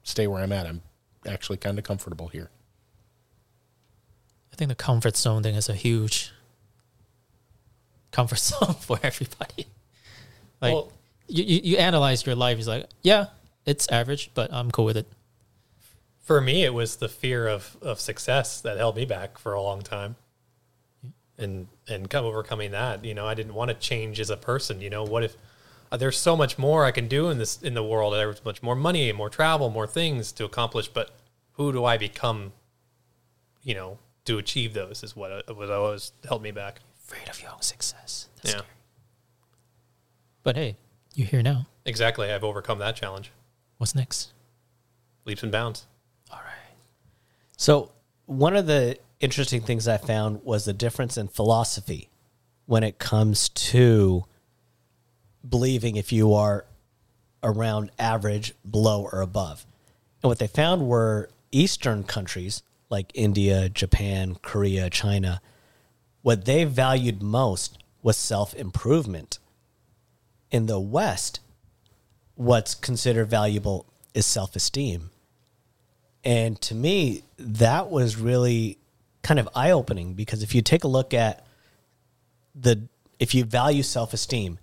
stay 0.02 0.26
where 0.26 0.42
I'm 0.42 0.52
at. 0.52 0.66
I'm 0.66 0.82
actually 1.26 1.58
kind 1.58 1.78
of 1.78 1.84
comfortable 1.84 2.28
here. 2.28 2.50
I 4.52 4.56
think 4.56 4.68
the 4.68 4.74
comfort 4.74 5.16
zone 5.16 5.42
thing 5.42 5.54
is 5.54 5.68
a 5.68 5.74
huge 5.74 6.32
comfort 8.10 8.38
zone 8.38 8.74
for 8.80 8.98
everybody. 9.02 9.66
Like 10.60 10.74
Well- 10.74 10.92
you, 11.28 11.44
you, 11.44 11.60
you 11.62 11.76
analyze 11.76 12.24
your 12.24 12.34
life, 12.34 12.58
it's 12.58 12.66
like, 12.66 12.86
yeah, 13.02 13.26
it's 13.66 13.86
average, 13.90 14.30
but 14.32 14.50
I'm 14.52 14.70
cool 14.70 14.86
with 14.86 14.96
it. 14.96 15.06
For 16.24 16.40
me, 16.40 16.64
it 16.64 16.72
was 16.72 16.96
the 16.96 17.08
fear 17.08 17.46
of, 17.46 17.76
of 17.82 18.00
success 18.00 18.60
that 18.62 18.78
held 18.78 18.96
me 18.96 19.04
back 19.04 19.38
for 19.38 19.52
a 19.52 19.60
long 19.62 19.82
time. 19.82 20.16
And 21.36 21.68
and 21.86 22.10
come 22.10 22.24
overcoming 22.24 22.72
that, 22.72 23.04
you 23.04 23.14
know, 23.14 23.26
I 23.26 23.34
didn't 23.34 23.54
want 23.54 23.68
to 23.68 23.74
change 23.74 24.18
as 24.18 24.28
a 24.28 24.36
person. 24.36 24.80
You 24.80 24.90
know, 24.90 25.04
what 25.04 25.22
if 25.22 25.36
uh, 25.92 25.96
there's 25.96 26.18
so 26.18 26.36
much 26.36 26.58
more 26.58 26.84
I 26.84 26.90
can 26.90 27.06
do 27.06 27.28
in 27.28 27.38
this 27.38 27.62
in 27.62 27.74
the 27.74 27.84
world? 27.84 28.12
There's 28.14 28.44
much 28.44 28.60
more 28.62 28.74
money, 28.74 29.12
more 29.12 29.30
travel, 29.30 29.70
more 29.70 29.86
things 29.86 30.32
to 30.32 30.44
accomplish. 30.44 30.88
But 30.88 31.10
who 31.52 31.72
do 31.72 31.84
I 31.84 31.96
become? 31.96 32.52
You 33.62 33.74
know, 33.74 33.98
to 34.24 34.38
achieve 34.38 34.74
those 34.74 35.04
is 35.04 35.14
what 35.14 35.44
what 35.56 35.70
always 35.70 36.10
held 36.26 36.42
me 36.42 36.50
back. 36.50 36.80
Afraid 37.08 37.28
of 37.28 37.40
your 37.40 37.50
own 37.52 37.62
success. 37.62 38.28
That's 38.36 38.50
Yeah, 38.54 38.58
scary. 38.58 38.72
But 40.42 40.56
hey, 40.56 40.76
you're 41.14 41.26
here 41.26 41.42
now. 41.42 41.66
exactly. 41.84 42.30
I've 42.30 42.44
overcome 42.44 42.78
that 42.80 42.96
challenge. 42.96 43.30
What's 43.78 43.94
next? 43.94 44.32
leaps 45.24 45.42
and 45.42 45.52
bounds. 45.52 45.86
All 46.30 46.38
right. 46.38 46.74
So, 47.58 47.92
one 48.24 48.56
of 48.56 48.66
the 48.66 48.98
interesting 49.20 49.60
things 49.60 49.86
I 49.86 49.98
found 49.98 50.42
was 50.42 50.64
the 50.64 50.72
difference 50.72 51.18
in 51.18 51.28
philosophy 51.28 52.08
when 52.64 52.82
it 52.82 52.98
comes 52.98 53.50
to 53.50 54.24
believing 55.46 55.96
if 55.96 56.12
you 56.12 56.32
are 56.32 56.64
around 57.42 57.90
average, 57.98 58.54
below, 58.68 59.06
or 59.12 59.20
above. 59.20 59.66
And 60.22 60.28
what 60.28 60.38
they 60.38 60.46
found 60.46 60.86
were 60.88 61.28
Eastern 61.52 62.04
countries 62.04 62.62
like 62.88 63.10
India, 63.14 63.68
Japan, 63.68 64.36
Korea, 64.40 64.88
China, 64.88 65.42
what 66.28 66.44
they 66.44 66.62
valued 66.64 67.22
most 67.22 67.78
was 68.02 68.14
self 68.14 68.54
improvement. 68.54 69.38
In 70.50 70.66
the 70.66 70.78
West, 70.78 71.40
what's 72.34 72.74
considered 72.74 73.30
valuable 73.30 73.86
is 74.12 74.26
self 74.26 74.54
esteem. 74.54 75.08
And 76.22 76.60
to 76.60 76.74
me, 76.74 77.22
that 77.38 77.90
was 77.90 78.18
really 78.18 78.76
kind 79.22 79.40
of 79.40 79.48
eye 79.54 79.70
opening 79.70 80.12
because 80.12 80.42
if 80.42 80.54
you 80.54 80.60
take 80.60 80.84
a 80.84 80.86
look 80.88 81.14
at 81.14 81.46
the, 82.54 82.88
if 83.18 83.34
you 83.34 83.44
value 83.44 83.82
self 83.82 84.12
esteem, 84.12 84.58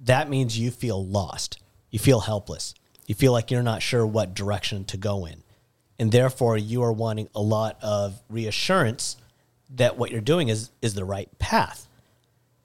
that 0.00 0.28
means 0.28 0.58
you 0.58 0.72
feel 0.72 1.06
lost. 1.06 1.60
You 1.92 2.00
feel 2.00 2.22
helpless. 2.22 2.74
You 3.06 3.14
feel 3.14 3.30
like 3.30 3.52
you're 3.52 3.62
not 3.62 3.82
sure 3.82 4.04
what 4.04 4.34
direction 4.34 4.84
to 4.86 4.96
go 4.96 5.26
in. 5.26 5.44
And 5.96 6.10
therefore, 6.10 6.58
you 6.58 6.82
are 6.82 6.92
wanting 6.92 7.28
a 7.36 7.40
lot 7.40 7.78
of 7.84 8.20
reassurance 8.28 9.16
that 9.70 9.98
what 9.98 10.10
you're 10.10 10.20
doing 10.20 10.48
is, 10.48 10.70
is 10.82 10.94
the 10.94 11.04
right 11.04 11.28
path. 11.38 11.88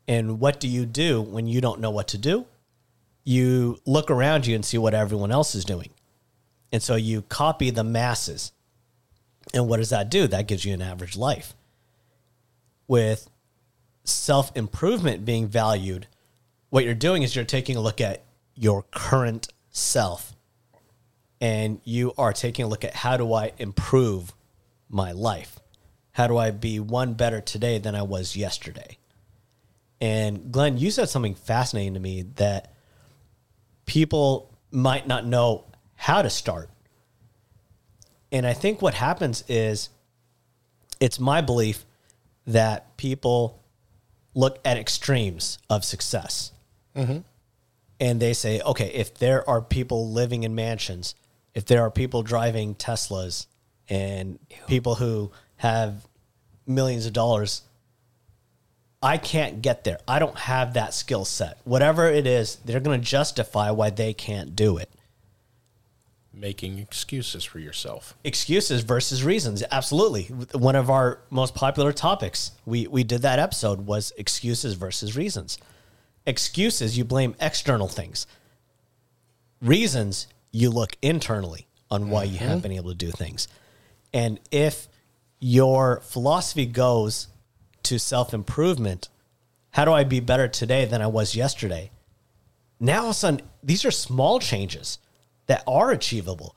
And 0.08 0.40
what 0.40 0.60
do 0.60 0.68
you 0.68 0.86
do 0.86 1.22
when 1.22 1.48
you 1.48 1.62
don't 1.62 1.80
know 1.80 1.92
what 1.92 2.08
to 2.10 2.18
do? 2.18 2.46
You 3.24 3.80
look 3.86 4.12
around 4.12 4.48
you 4.48 4.56
and 4.56 4.66
see 4.66 4.78
what 4.78 4.94
everyone 4.94 5.32
else 5.32 5.56
is 5.56 5.66
doing. 5.66 5.90
And 6.72 6.82
so 6.82 6.96
you 6.96 7.22
copy 7.24 7.70
the 7.70 7.84
masses. 7.84 8.52
And 9.54 9.68
what 9.68 9.78
does 9.78 9.90
that 9.90 10.10
do? 10.10 10.28
That 10.28 10.48
gives 10.48 10.66
you 10.66 10.74
an 10.74 10.82
average 10.82 11.16
life. 11.16 11.54
With 12.88 13.30
self 14.04 14.52
improvement 14.56 15.24
being 15.24 15.48
valued, 15.48 16.08
what 16.70 16.84
you're 16.84 16.94
doing 16.94 17.24
is 17.24 17.36
you're 17.36 17.46
taking 17.46 17.78
a 17.78 17.82
look 17.82 18.02
at 18.02 18.24
your 18.56 18.84
current 18.92 19.48
self 19.72 20.36
and 21.40 21.80
you 21.84 22.14
are 22.18 22.34
taking 22.34 22.66
a 22.66 22.68
look 22.68 22.84
at 22.84 22.96
how 22.96 23.18
do 23.18 23.34
I 23.34 23.52
improve 23.58 24.34
my 24.90 25.12
life? 25.12 25.60
How 26.14 26.28
do 26.28 26.38
I 26.38 26.52
be 26.52 26.80
one 26.80 27.14
better 27.16 27.42
today 27.42 27.80
than 27.80 27.96
I 27.96 28.04
was 28.04 28.36
yesterday? 28.36 28.98
And 30.00 30.52
Glenn, 30.52 30.78
you 30.78 30.92
said 30.92 31.10
something 31.10 31.36
fascinating 31.36 31.96
to 31.96 32.00
me 32.00 32.24
that 32.36 32.74
people 33.86 34.54
might 34.72 35.08
not 35.08 35.26
know 35.26 35.66
how 35.96 36.22
to 36.22 36.30
start. 36.30 36.70
And 38.32 38.46
I 38.46 38.54
think 38.54 38.82
what 38.82 38.94
happens 38.94 39.44
is 39.48 39.90
it's 41.00 41.20
my 41.20 41.42
belief 41.42 41.86
that 42.48 42.98
people 42.98 43.64
look 44.34 44.60
at 44.66 44.78
extremes 44.78 45.58
of 45.70 45.86
success. 45.86 46.52
Mm-hmm. 46.96 47.20
And 48.00 48.20
they 48.20 48.34
say, 48.34 48.60
okay, 48.62 48.92
if 48.94 49.16
there 49.16 49.48
are 49.50 49.62
people 49.62 50.12
living 50.12 50.44
in 50.44 50.56
mansions, 50.56 51.16
if 51.54 51.66
there 51.66 51.82
are 51.82 51.92
people 51.92 52.24
driving 52.24 52.76
Teslas 52.76 53.48
and 53.88 54.40
people 54.68 54.96
who 54.96 55.32
have 55.64 56.06
millions 56.68 57.06
of 57.06 57.14
dollars, 57.14 57.62
I 59.02 59.18
can't 59.18 59.62
get 59.62 59.86
there. 59.86 59.98
I 60.06 60.20
don't 60.20 60.38
have 60.38 60.74
that 60.74 60.94
skill 60.94 61.24
set. 61.24 61.58
Whatever 61.64 62.10
it 62.10 62.28
is, 62.28 62.58
they're 62.66 62.82
going 62.82 63.00
to 63.00 63.06
justify 63.06 63.72
why 63.72 63.90
they 63.90 64.14
can't 64.14 64.58
do 64.58 64.78
it. 64.78 64.90
Making 66.34 66.80
excuses 66.80 67.46
for 67.46 67.60
yourself. 67.60 68.16
excuses 68.24 68.82
versus 68.82 69.24
reasons 69.24 69.64
absolutely 69.72 70.24
one 70.54 70.76
of 70.76 70.90
our 70.90 71.20
most 71.30 71.54
popular 71.54 71.94
topics 71.94 72.52
we 72.66 72.88
we 72.88 73.04
did 73.04 73.22
that 73.22 73.38
episode 73.38 73.86
was 73.86 74.12
excuses 74.18 74.74
versus 74.74 75.16
reasons 75.16 75.60
excuses 76.26 76.98
you 76.98 77.06
blame 77.06 77.36
external 77.40 77.88
things 77.88 78.26
reasons 79.62 80.28
you 80.52 80.72
look 80.72 80.98
internally 81.04 81.68
on 81.92 82.10
why 82.10 82.24
you 82.24 82.40
haven't 82.40 82.58
mm-hmm. 82.58 82.64
been 82.64 82.72
able 82.72 82.90
to 82.90 82.98
do 82.98 83.12
things 83.12 83.48
and 84.12 84.40
if 84.52 84.88
your 85.44 86.00
philosophy 86.06 86.66
goes 86.66 87.28
to 87.84 88.00
self-improvement. 88.00 89.10
How 89.72 89.84
do 89.84 89.92
i 89.92 90.06
be 90.06 90.22
better 90.22 90.48
today 90.48 90.86
than 90.86 91.02
i 91.02 91.08
was 91.08 91.36
yesterday? 91.36 91.92
Now 92.80 93.02
all 93.02 93.06
of 93.08 93.12
a 93.12 93.14
sudden 93.14 93.42
these 93.62 93.84
are 93.84 93.92
small 93.92 94.40
changes 94.40 95.00
that 95.48 95.62
are 95.68 95.92
achievable. 95.92 96.56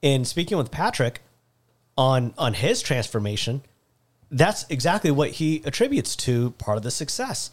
In 0.00 0.24
speaking 0.24 0.56
with 0.56 0.70
patrick 0.70 1.22
on 1.98 2.32
on 2.38 2.54
his 2.54 2.82
transformation 2.82 3.62
that's 4.30 4.64
exactly 4.70 5.10
what 5.10 5.30
he 5.30 5.60
attributes 5.64 6.14
to 6.14 6.52
part 6.52 6.76
of 6.76 6.84
the 6.84 6.90
success 6.92 7.50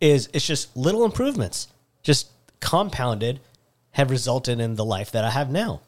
is 0.00 0.30
it's 0.32 0.46
just 0.46 0.74
little 0.74 1.04
improvements 1.04 1.68
just 2.02 2.30
compounded 2.60 3.38
have 3.90 4.10
resulted 4.10 4.60
in 4.60 4.76
the 4.76 4.84
life 4.84 5.12
that 5.12 5.26
i 5.26 5.30
have 5.30 5.50
now. 5.50 5.82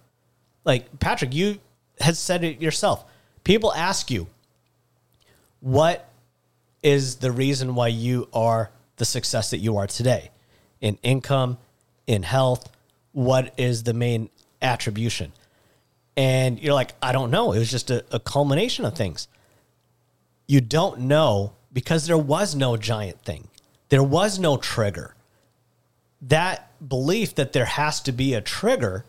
Like 0.67 0.99
patrick 1.01 1.33
you 1.33 1.61
has 1.99 2.19
said 2.19 2.45
it 2.45 2.61
yourself 2.61 3.07
people 3.49 3.73
ask 3.73 4.11
you 4.11 4.27
what 5.61 6.07
is 6.83 7.17
the 7.17 7.33
reason 7.33 7.75
why 7.75 7.89
you 7.89 8.29
are 8.35 8.71
the 8.97 9.07
success 9.07 9.49
that 9.49 9.57
you 9.57 9.79
are 9.79 9.87
today 9.87 10.31
in 10.83 10.99
income, 11.03 11.57
in 12.07 12.23
health? 12.25 12.71
What 13.13 13.55
is 13.57 13.85
the 13.85 13.95
main 13.95 14.29
attribution? 14.61 15.33
And 16.15 16.61
you're 16.61 16.75
like, 16.75 16.93
I 17.01 17.13
don't 17.13 17.31
know. 17.31 17.53
It 17.53 17.59
was 17.59 17.71
just 17.71 17.91
a, 17.91 18.05
a 18.13 18.21
culmination 18.21 18.85
of 18.85 18.95
things. 18.95 19.29
You 20.47 20.61
don't 20.61 21.01
know 21.01 21.55
because 21.73 22.07
there 22.07 22.19
was 22.19 22.55
no 22.55 22.77
giant 22.77 23.25
thing, 23.25 23.49
there 23.89 24.03
was 24.03 24.39
no 24.39 24.59
trigger. 24.59 25.15
That 26.21 26.71
belief 26.87 27.35
that 27.37 27.55
there 27.55 27.65
has 27.65 28.03
to 28.03 28.13
be 28.13 28.35
a 28.35 28.43
trigger 28.43 29.07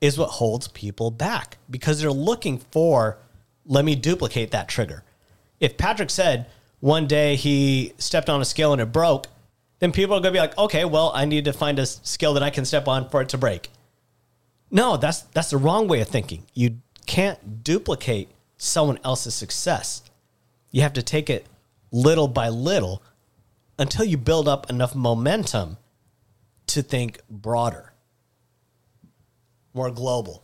is 0.00 0.16
what 0.16 0.28
holds 0.28 0.68
people 0.68 1.10
back 1.10 1.58
because 1.68 2.00
they're 2.00 2.12
looking 2.12 2.58
for, 2.58 3.18
let 3.66 3.84
me 3.84 3.94
duplicate 3.94 4.50
that 4.50 4.68
trigger. 4.68 5.04
If 5.60 5.76
Patrick 5.76 6.10
said 6.10 6.46
one 6.80 7.06
day 7.06 7.36
he 7.36 7.92
stepped 7.98 8.28
on 8.28 8.40
a 8.40 8.44
scale 8.44 8.72
and 8.72 8.82
it 8.82 8.92
broke, 8.92 9.26
then 9.78 9.92
people 9.92 10.14
are 10.16 10.20
going 10.20 10.34
to 10.34 10.38
be 10.38 10.40
like, 10.40 10.56
okay, 10.56 10.84
well, 10.84 11.12
I 11.14 11.24
need 11.24 11.44
to 11.46 11.52
find 11.52 11.78
a 11.78 11.86
scale 11.86 12.34
that 12.34 12.42
I 12.42 12.50
can 12.50 12.64
step 12.64 12.88
on 12.88 13.08
for 13.08 13.20
it 13.22 13.28
to 13.30 13.38
break. 13.38 13.70
No, 14.70 14.96
that's 14.96 15.22
that's 15.22 15.50
the 15.50 15.56
wrong 15.56 15.88
way 15.88 16.00
of 16.00 16.08
thinking. 16.08 16.44
You 16.54 16.78
can't 17.06 17.62
duplicate 17.62 18.28
someone 18.56 18.98
else's 19.04 19.34
success. 19.34 20.02
You 20.70 20.82
have 20.82 20.94
to 20.94 21.02
take 21.02 21.30
it 21.30 21.46
little 21.92 22.28
by 22.28 22.48
little 22.48 23.02
until 23.78 24.04
you 24.04 24.16
build 24.16 24.48
up 24.48 24.70
enough 24.70 24.94
momentum 24.94 25.76
to 26.68 26.82
think 26.82 27.20
broader, 27.28 27.92
more 29.72 29.90
global. 29.90 30.43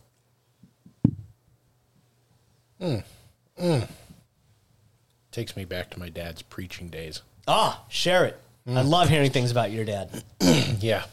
Takes 5.31 5.55
me 5.55 5.65
back 5.65 5.89
to 5.91 5.99
my 5.99 6.09
dad's 6.09 6.41
preaching 6.41 6.89
days. 6.89 7.21
Ah, 7.47 7.83
share 7.89 8.25
it. 8.25 8.37
I 8.67 8.81
love 8.81 9.09
hearing 9.09 9.31
things 9.31 9.49
about 9.51 9.71
your 9.71 9.85
dad, 9.85 10.23
Yeah. 10.79 11.03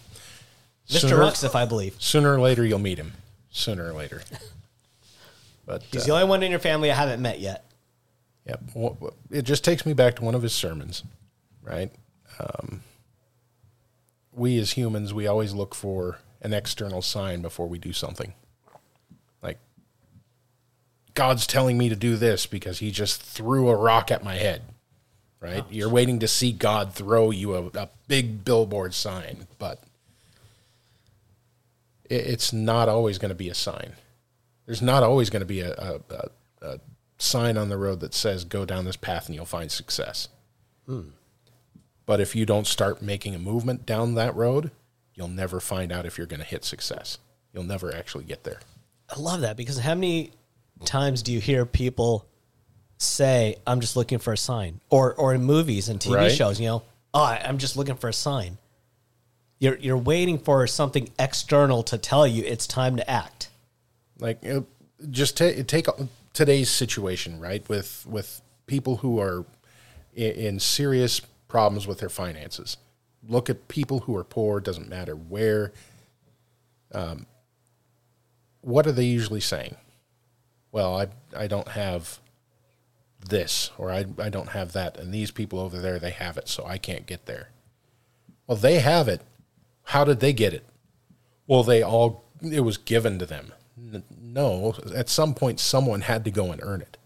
Mr. 0.88 1.00
Sooner- 1.00 1.16
Ruxif, 1.16 1.54
I 1.54 1.64
believe. 1.64 1.94
Sooner 1.98 2.34
or 2.34 2.40
later, 2.40 2.64
you'll 2.64 2.78
meet 2.78 2.98
him. 2.98 3.12
Sooner 3.50 3.88
or 3.88 3.92
later. 3.94 4.22
But 5.66 5.82
He's 5.82 6.02
uh, 6.02 6.06
the 6.06 6.12
only 6.12 6.24
one 6.28 6.42
in 6.42 6.50
your 6.50 6.60
family 6.60 6.90
I 6.90 6.94
haven't 6.94 7.20
met 7.22 7.40
yet. 7.40 7.64
yeah, 8.46 8.56
wha- 8.74 8.94
wha- 8.98 9.10
it 9.30 9.42
just 9.42 9.64
takes 9.64 9.84
me 9.86 9.92
back 9.92 10.16
to 10.16 10.24
one 10.24 10.34
of 10.34 10.42
his 10.42 10.52
sermons, 10.54 11.02
right? 11.62 11.90
Um, 12.38 12.82
we 14.32 14.58
as 14.58 14.72
humans, 14.72 15.12
we 15.12 15.26
always 15.26 15.52
look 15.54 15.74
for 15.74 16.18
an 16.40 16.52
external 16.54 17.02
sign 17.02 17.42
before 17.42 17.66
we 17.68 17.78
do 17.78 17.92
something. 17.92 18.32
God's 21.18 21.48
telling 21.48 21.76
me 21.76 21.88
to 21.88 21.96
do 21.96 22.14
this 22.14 22.46
because 22.46 22.78
he 22.78 22.92
just 22.92 23.20
threw 23.20 23.70
a 23.70 23.74
rock 23.74 24.12
at 24.12 24.22
my 24.22 24.36
head, 24.36 24.62
right? 25.40 25.64
You're 25.68 25.88
waiting 25.88 26.20
to 26.20 26.28
see 26.28 26.52
God 26.52 26.94
throw 26.94 27.32
you 27.32 27.56
a, 27.56 27.66
a 27.76 27.88
big 28.06 28.44
billboard 28.44 28.94
sign, 28.94 29.48
but 29.58 29.82
it, 32.08 32.14
it's 32.14 32.52
not 32.52 32.88
always 32.88 33.18
going 33.18 33.30
to 33.30 33.34
be 33.34 33.48
a 33.48 33.54
sign. 33.54 33.94
There's 34.64 34.80
not 34.80 35.02
always 35.02 35.28
going 35.28 35.40
to 35.40 35.46
be 35.46 35.58
a, 35.58 35.72
a, 35.72 36.00
a, 36.08 36.28
a 36.62 36.80
sign 37.18 37.58
on 37.58 37.68
the 37.68 37.78
road 37.78 37.98
that 37.98 38.14
says, 38.14 38.44
go 38.44 38.64
down 38.64 38.84
this 38.84 38.94
path 38.94 39.26
and 39.26 39.34
you'll 39.34 39.44
find 39.44 39.72
success. 39.72 40.28
Hmm. 40.86 41.08
But 42.06 42.20
if 42.20 42.36
you 42.36 42.46
don't 42.46 42.68
start 42.68 43.02
making 43.02 43.34
a 43.34 43.40
movement 43.40 43.84
down 43.84 44.14
that 44.14 44.36
road, 44.36 44.70
you'll 45.16 45.26
never 45.26 45.58
find 45.58 45.90
out 45.90 46.06
if 46.06 46.16
you're 46.16 46.28
going 46.28 46.38
to 46.38 46.46
hit 46.46 46.64
success. 46.64 47.18
You'll 47.52 47.64
never 47.64 47.92
actually 47.92 48.22
get 48.22 48.44
there. 48.44 48.60
I 49.10 49.18
love 49.18 49.40
that 49.40 49.56
because 49.56 49.80
how 49.80 49.96
many 49.96 50.30
times 50.84 51.22
do 51.22 51.32
you 51.32 51.40
hear 51.40 51.64
people 51.66 52.26
say, 52.98 53.56
"I'm 53.66 53.80
just 53.80 53.96
looking 53.96 54.18
for 54.18 54.32
a 54.32 54.38
sign," 54.38 54.80
or 54.90 55.14
or 55.14 55.34
in 55.34 55.44
movies 55.44 55.88
and 55.88 56.00
TV 56.00 56.14
Right. 56.16 56.32
shows, 56.32 56.60
you 56.60 56.66
know, 56.66 56.82
"Oh, 57.14 57.24
I'm 57.24 57.58
just 57.58 57.76
looking 57.76 57.96
for 57.96 58.08
a 58.08 58.12
sign." 58.12 58.58
You're 59.60 59.76
you're 59.76 59.98
waiting 59.98 60.38
for 60.38 60.66
something 60.66 61.10
external 61.18 61.82
to 61.84 61.98
tell 61.98 62.26
you 62.26 62.44
it's 62.44 62.66
time 62.66 62.96
to 62.96 63.10
act. 63.10 63.50
Like 64.18 64.44
uh, 64.46 64.60
just 65.10 65.36
ta- 65.36 65.62
take 65.66 65.86
today's 66.32 66.70
situation, 66.70 67.40
right? 67.40 67.68
With 67.68 68.06
with 68.08 68.40
people 68.66 68.98
who 68.98 69.20
are 69.20 69.44
in, 70.14 70.32
in 70.32 70.60
serious 70.60 71.20
problems 71.48 71.86
with 71.86 71.98
their 71.98 72.08
finances. 72.08 72.76
Look 73.28 73.50
at 73.50 73.66
people 73.68 74.00
who 74.00 74.16
are 74.16 74.24
poor. 74.24 74.60
Doesn't 74.60 74.88
matter 74.88 75.14
where. 75.14 75.72
Um, 76.92 77.26
what 78.60 78.86
are 78.86 78.92
they 78.92 79.04
usually 79.04 79.40
saying? 79.40 79.76
Well, 80.72 80.98
I 80.98 81.08
I 81.36 81.46
don't 81.46 81.68
have 81.68 82.18
this 83.28 83.70
or 83.78 83.90
I 83.90 84.06
I 84.18 84.28
don't 84.28 84.50
have 84.50 84.72
that, 84.72 84.98
and 84.98 85.12
these 85.12 85.30
people 85.30 85.58
over 85.58 85.78
there 85.78 85.98
they 85.98 86.10
have 86.10 86.36
it, 86.36 86.48
so 86.48 86.64
I 86.64 86.78
can't 86.78 87.06
get 87.06 87.26
there. 87.26 87.50
Well, 88.46 88.56
they 88.56 88.78
have 88.80 89.08
it. 89.08 89.22
How 89.84 90.04
did 90.04 90.20
they 90.20 90.32
get 90.32 90.54
it? 90.54 90.64
Well, 91.46 91.62
they 91.62 91.82
all 91.82 92.24
it 92.42 92.60
was 92.60 92.76
given 92.76 93.18
to 93.18 93.26
them. 93.26 93.52
No, 94.20 94.74
at 94.94 95.08
some 95.08 95.34
point 95.34 95.60
someone 95.60 96.02
had 96.02 96.24
to 96.24 96.30
go 96.30 96.52
and 96.52 96.60
earn 96.62 96.82
it. 96.82 96.96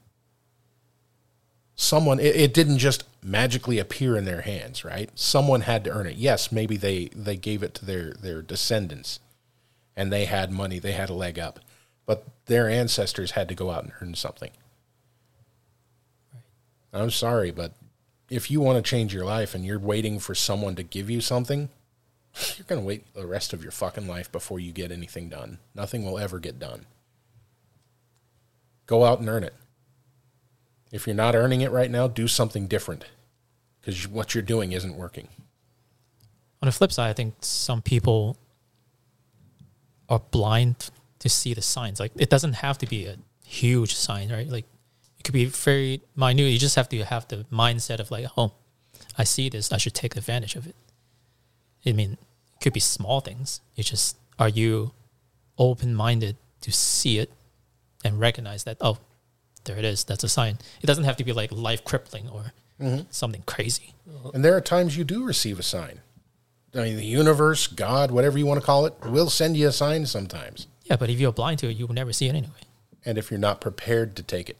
Someone 1.74 2.18
it, 2.18 2.36
it 2.36 2.54
didn't 2.54 2.78
just 2.78 3.04
magically 3.22 3.78
appear 3.78 4.16
in 4.16 4.24
their 4.24 4.42
hands, 4.42 4.84
right? 4.84 5.10
Someone 5.14 5.62
had 5.62 5.84
to 5.84 5.90
earn 5.90 6.06
it. 6.06 6.16
Yes, 6.16 6.52
maybe 6.52 6.76
they 6.76 7.06
they 7.14 7.36
gave 7.36 7.62
it 7.62 7.74
to 7.74 7.84
their 7.84 8.12
their 8.14 8.42
descendants 8.42 9.20
and 9.96 10.12
they 10.12 10.24
had 10.24 10.50
money, 10.50 10.78
they 10.78 10.92
had 10.92 11.10
a 11.10 11.14
leg 11.14 11.38
up. 11.38 11.60
But 12.06 12.24
their 12.46 12.68
ancestors 12.68 13.32
had 13.32 13.48
to 13.48 13.54
go 13.54 13.70
out 13.70 13.84
and 13.84 13.92
earn 14.00 14.14
something. 14.14 14.50
I'm 16.92 17.10
sorry, 17.10 17.50
but 17.50 17.72
if 18.28 18.50
you 18.50 18.60
want 18.60 18.82
to 18.82 18.88
change 18.88 19.14
your 19.14 19.24
life 19.24 19.54
and 19.54 19.64
you're 19.64 19.78
waiting 19.78 20.18
for 20.18 20.34
someone 20.34 20.74
to 20.76 20.82
give 20.82 21.08
you 21.08 21.20
something, 21.20 21.68
you're 22.56 22.66
going 22.66 22.80
to 22.80 22.86
wait 22.86 23.12
the 23.14 23.26
rest 23.26 23.52
of 23.52 23.62
your 23.62 23.72
fucking 23.72 24.06
life 24.06 24.30
before 24.30 24.60
you 24.60 24.72
get 24.72 24.92
anything 24.92 25.28
done. 25.28 25.58
Nothing 25.74 26.04
will 26.04 26.18
ever 26.18 26.38
get 26.38 26.58
done. 26.58 26.86
Go 28.86 29.04
out 29.04 29.20
and 29.20 29.28
earn 29.28 29.44
it. 29.44 29.54
If 30.90 31.06
you're 31.06 31.16
not 31.16 31.34
earning 31.34 31.62
it 31.62 31.70
right 31.70 31.90
now, 31.90 32.08
do 32.08 32.28
something 32.28 32.66
different 32.66 33.06
because 33.80 34.06
what 34.06 34.34
you're 34.34 34.42
doing 34.42 34.72
isn't 34.72 34.96
working. 34.96 35.28
On 36.60 36.66
the 36.66 36.72
flip 36.72 36.92
side, 36.92 37.10
I 37.10 37.12
think 37.14 37.34
some 37.40 37.82
people 37.82 38.36
are 40.08 40.20
blind 40.20 40.90
to 41.22 41.28
see 41.28 41.54
the 41.54 41.62
signs. 41.62 42.00
Like 42.00 42.12
it 42.16 42.28
doesn't 42.28 42.54
have 42.54 42.78
to 42.78 42.86
be 42.86 43.06
a 43.06 43.16
huge 43.46 43.94
sign, 43.94 44.30
right? 44.32 44.48
Like 44.48 44.66
it 45.18 45.22
could 45.22 45.32
be 45.32 45.44
very 45.44 46.02
minute. 46.16 46.42
You 46.42 46.58
just 46.58 46.74
have 46.74 46.88
to 46.88 47.04
have 47.04 47.28
the 47.28 47.46
mindset 47.52 48.00
of 48.00 48.10
like, 48.10 48.26
oh, 48.36 48.52
I 49.16 49.22
see 49.24 49.48
this. 49.48 49.72
I 49.72 49.76
should 49.76 49.94
take 49.94 50.16
advantage 50.16 50.56
of 50.56 50.66
it. 50.66 50.74
I 51.86 51.92
mean, 51.92 52.12
it 52.12 52.60
could 52.60 52.72
be 52.72 52.80
small 52.80 53.20
things. 53.20 53.60
It's 53.76 53.88
just, 53.88 54.16
are 54.36 54.48
you 54.48 54.92
open 55.58 55.94
minded 55.94 56.36
to 56.62 56.72
see 56.72 57.18
it 57.18 57.30
and 58.04 58.18
recognize 58.18 58.64
that, 58.64 58.78
oh, 58.80 58.98
there 59.64 59.78
it 59.78 59.84
is. 59.84 60.02
That's 60.02 60.24
a 60.24 60.28
sign. 60.28 60.58
It 60.82 60.86
doesn't 60.86 61.04
have 61.04 61.16
to 61.18 61.24
be 61.24 61.32
like 61.32 61.52
life 61.52 61.84
crippling 61.84 62.28
or 62.28 62.52
mm-hmm. 62.80 63.02
something 63.10 63.44
crazy. 63.46 63.94
And 64.34 64.44
there 64.44 64.56
are 64.56 64.60
times 64.60 64.96
you 64.96 65.04
do 65.04 65.24
receive 65.24 65.60
a 65.60 65.62
sign. 65.62 66.00
I 66.74 66.78
mean, 66.78 66.96
the 66.96 67.04
universe, 67.04 67.68
God, 67.68 68.10
whatever 68.10 68.38
you 68.38 68.46
want 68.46 68.60
to 68.60 68.66
call 68.66 68.86
it, 68.86 68.94
will 69.04 69.30
send 69.30 69.56
you 69.56 69.68
a 69.68 69.72
sign 69.72 70.06
sometimes. 70.06 70.66
Yeah, 70.84 70.96
but 70.96 71.10
if 71.10 71.20
you're 71.20 71.32
blind 71.32 71.58
to 71.60 71.70
it, 71.70 71.76
you 71.76 71.86
will 71.86 71.94
never 71.94 72.12
see 72.12 72.28
it 72.28 72.34
anyway. 72.34 72.52
And 73.04 73.18
if 73.18 73.30
you're 73.30 73.40
not 73.40 73.60
prepared 73.60 74.16
to 74.16 74.22
take 74.22 74.48
it, 74.48 74.58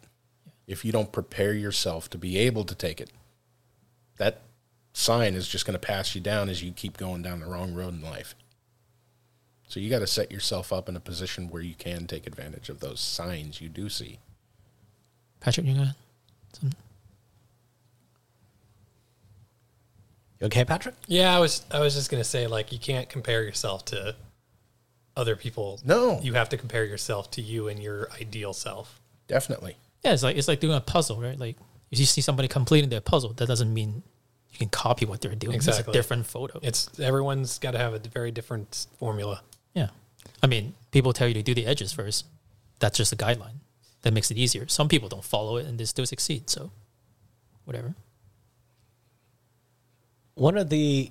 if 0.67 0.85
you 0.85 0.93
don't 0.93 1.13
prepare 1.13 1.53
yourself 1.53 2.09
to 2.11 2.19
be 2.19 2.39
able 2.39 2.65
to 2.65 2.75
take 2.75 3.01
it, 3.01 3.11
that 4.19 4.43
sign 4.93 5.35
is 5.35 5.49
just 5.49 5.67
going 5.67 5.75
to 5.75 5.85
pass 5.85 6.15
you 6.15 6.21
down 6.21 6.49
as 6.49 6.63
you 6.63 6.73
keep 6.73 6.97
going 6.97 7.23
down 7.23 7.41
the 7.41 7.47
wrong 7.47 7.75
road 7.75 7.95
in 7.95 8.03
life. 8.03 8.35
So 9.69 9.81
you 9.81 9.89
got 9.89 10.01
to 10.01 10.07
set 10.07 10.31
yourself 10.31 10.73
up 10.73 10.89
in 10.89 10.97
a 10.97 11.01
position 11.01 11.49
where 11.49 11.63
you 11.63 11.75
can 11.75 12.07
take 12.07 12.27
advantage 12.27 12.69
of 12.69 12.81
those 12.81 13.01
signs 13.01 13.61
you 13.61 13.69
do 13.69 13.89
see. 13.89 14.19
Patrick, 15.41 15.67
you 15.67 15.75
got 15.75 15.95
You 16.63 16.71
okay, 20.43 20.65
Patrick? 20.65 20.95
Yeah, 21.07 21.35
I 21.35 21.41
was 21.41 21.65
I 21.71 21.81
was 21.81 21.95
just 21.95 22.11
gonna 22.11 22.23
say 22.23 22.47
like 22.47 22.71
you 22.71 22.79
can't 22.79 23.09
compare 23.09 23.43
yourself 23.43 23.85
to 23.87 24.15
other 25.17 25.37
people. 25.37 25.81
No. 25.85 26.21
you 26.23 26.35
have 26.35 26.49
to 26.51 26.57
compare 26.57 26.85
yourself 26.85 27.31
to 27.33 27.43
you 27.43 27.69
and 27.69 27.83
your 27.83 28.09
ideal 28.21 28.53
self. 28.53 29.01
Definitely. 29.29 29.77
Yeah, 30.05 30.13
it's 30.13 30.23
like 30.23 30.37
it's 30.37 30.49
like 30.49 30.61
doing 30.61 30.77
a 30.77 30.81
puzzle, 30.81 31.21
right? 31.21 31.39
Like 31.39 31.57
if 31.91 31.99
you 32.01 32.07
see 32.07 32.21
somebody 32.21 32.49
completing 32.49 32.91
their 32.91 33.01
puzzle, 33.01 33.33
that 33.35 33.47
doesn't 33.47 33.73
mean 33.73 34.03
you 34.51 34.59
can 34.59 34.69
copy 34.69 35.05
what 35.07 35.21
they're 35.21 35.35
doing. 35.35 35.57
It's 35.57 35.67
a 35.67 35.71
Exactly. 35.71 35.93
different 35.93 36.27
photo. 36.27 36.59
It's 36.63 36.89
everyone's 37.01 37.59
got 37.59 37.71
to 37.73 37.79
have 37.79 37.95
a 37.95 37.99
very 37.99 38.31
different 38.31 38.87
formula. 38.99 39.43
yeah. 39.75 39.89
I 40.43 40.47
mean, 40.47 40.75
people 40.91 41.13
tell 41.13 41.29
you 41.29 41.35
to 41.35 41.43
do 41.43 41.55
the 41.55 41.67
edges 41.67 41.93
first. 41.93 42.27
That's 42.81 42.97
just 42.99 43.13
a 43.13 43.17
guideline. 43.17 43.61
That 44.03 44.13
makes 44.13 44.31
it 44.33 44.37
easier. 44.37 44.67
Some 44.69 44.89
people 44.89 45.09
don't 45.09 45.25
follow 45.25 45.57
it 45.57 45.67
and 45.67 45.79
they 45.79 45.85
still 45.85 46.05
succeed. 46.07 46.51
So, 46.51 46.73
whatever. 47.65 47.95
one 50.35 50.57
of 50.57 50.69
the 50.69 51.11